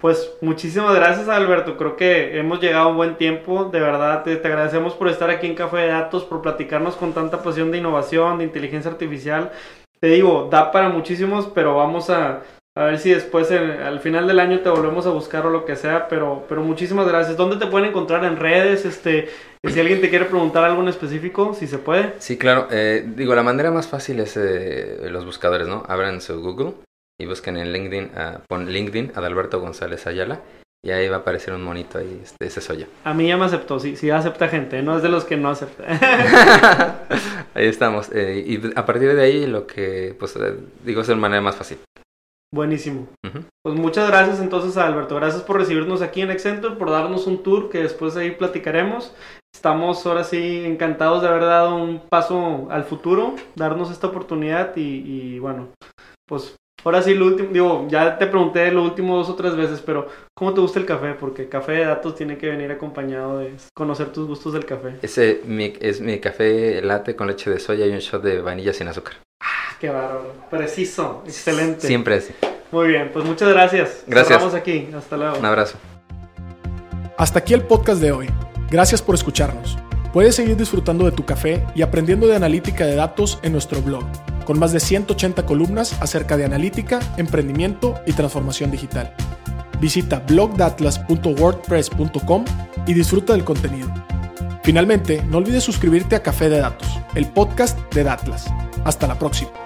[0.00, 4.34] Pues muchísimas gracias Alberto, creo que hemos llegado a un buen tiempo, de verdad te,
[4.34, 7.78] te agradecemos por estar aquí en Café de Datos, por platicarnos con tanta pasión de
[7.78, 9.52] innovación, de inteligencia artificial.
[10.00, 12.42] Te digo, da para muchísimos, pero vamos a,
[12.76, 15.76] a ver si después al final del año te volvemos a buscar o lo que
[15.76, 17.36] sea, pero, pero muchísimas gracias.
[17.36, 18.84] ¿Dónde te pueden encontrar en redes?
[18.84, 19.28] Este,
[19.64, 22.14] si alguien te quiere preguntar algo en específico, si se puede.
[22.18, 22.66] Sí, claro.
[22.72, 25.84] eh, digo, la manera más fácil es eh, los buscadores, ¿no?
[25.86, 26.72] Abran su Google
[27.22, 30.40] y busquen en LinkedIn, ah, pon LinkedIn Adalberto González Ayala
[30.84, 32.86] y ahí va a aparecer un monito ahí, este, ese soy yo.
[33.04, 35.48] A mí ya me aceptó, sí, sí acepta gente, no es de los que no
[35.50, 35.84] acepta.
[37.54, 38.10] ahí estamos.
[38.12, 41.54] eh, y a partir de ahí lo que, pues, eh, digo, es la manera más
[41.54, 41.78] fácil.
[42.52, 43.06] Buenísimo.
[43.64, 45.14] Pues muchas gracias entonces a Alberto.
[45.14, 49.14] Gracias por recibirnos aquí en Accenture, por darnos un tour que después ahí platicaremos.
[49.54, 55.02] Estamos ahora sí encantados de haber dado un paso al futuro, darnos esta oportunidad y,
[55.06, 55.68] y bueno,
[56.28, 59.80] pues ahora sí lo último, digo, ya te pregunté lo último dos o tres veces,
[59.84, 61.14] pero ¿cómo te gusta el café?
[61.14, 64.96] Porque café de datos tiene que venir acompañado de conocer tus gustos del café.
[65.02, 68.72] Ese mi- es mi café latte con leche de soya y un shot de vainilla
[68.72, 69.14] sin azúcar.
[69.40, 70.32] Ah, qué bárbaro.
[70.50, 71.86] Preciso, excelente.
[71.86, 72.32] Siempre así.
[72.70, 74.04] Muy bien, pues muchas gracias.
[74.06, 74.28] Gracias.
[74.38, 74.88] Cerramos aquí.
[74.96, 75.38] Hasta luego.
[75.38, 75.76] Un abrazo.
[77.18, 78.28] Hasta aquí el podcast de hoy.
[78.70, 79.76] Gracias por escucharnos.
[80.12, 84.04] Puedes seguir disfrutando de tu café y aprendiendo de analítica de datos en nuestro blog,
[84.44, 89.14] con más de 180 columnas acerca de analítica, emprendimiento y transformación digital.
[89.80, 92.44] Visita blogdatlas.wordpress.com
[92.86, 93.92] y disfruta del contenido.
[94.62, 98.46] Finalmente, no olvides suscribirte a Café de Datos, el podcast de Datlas.
[98.84, 99.61] Hasta la próxima.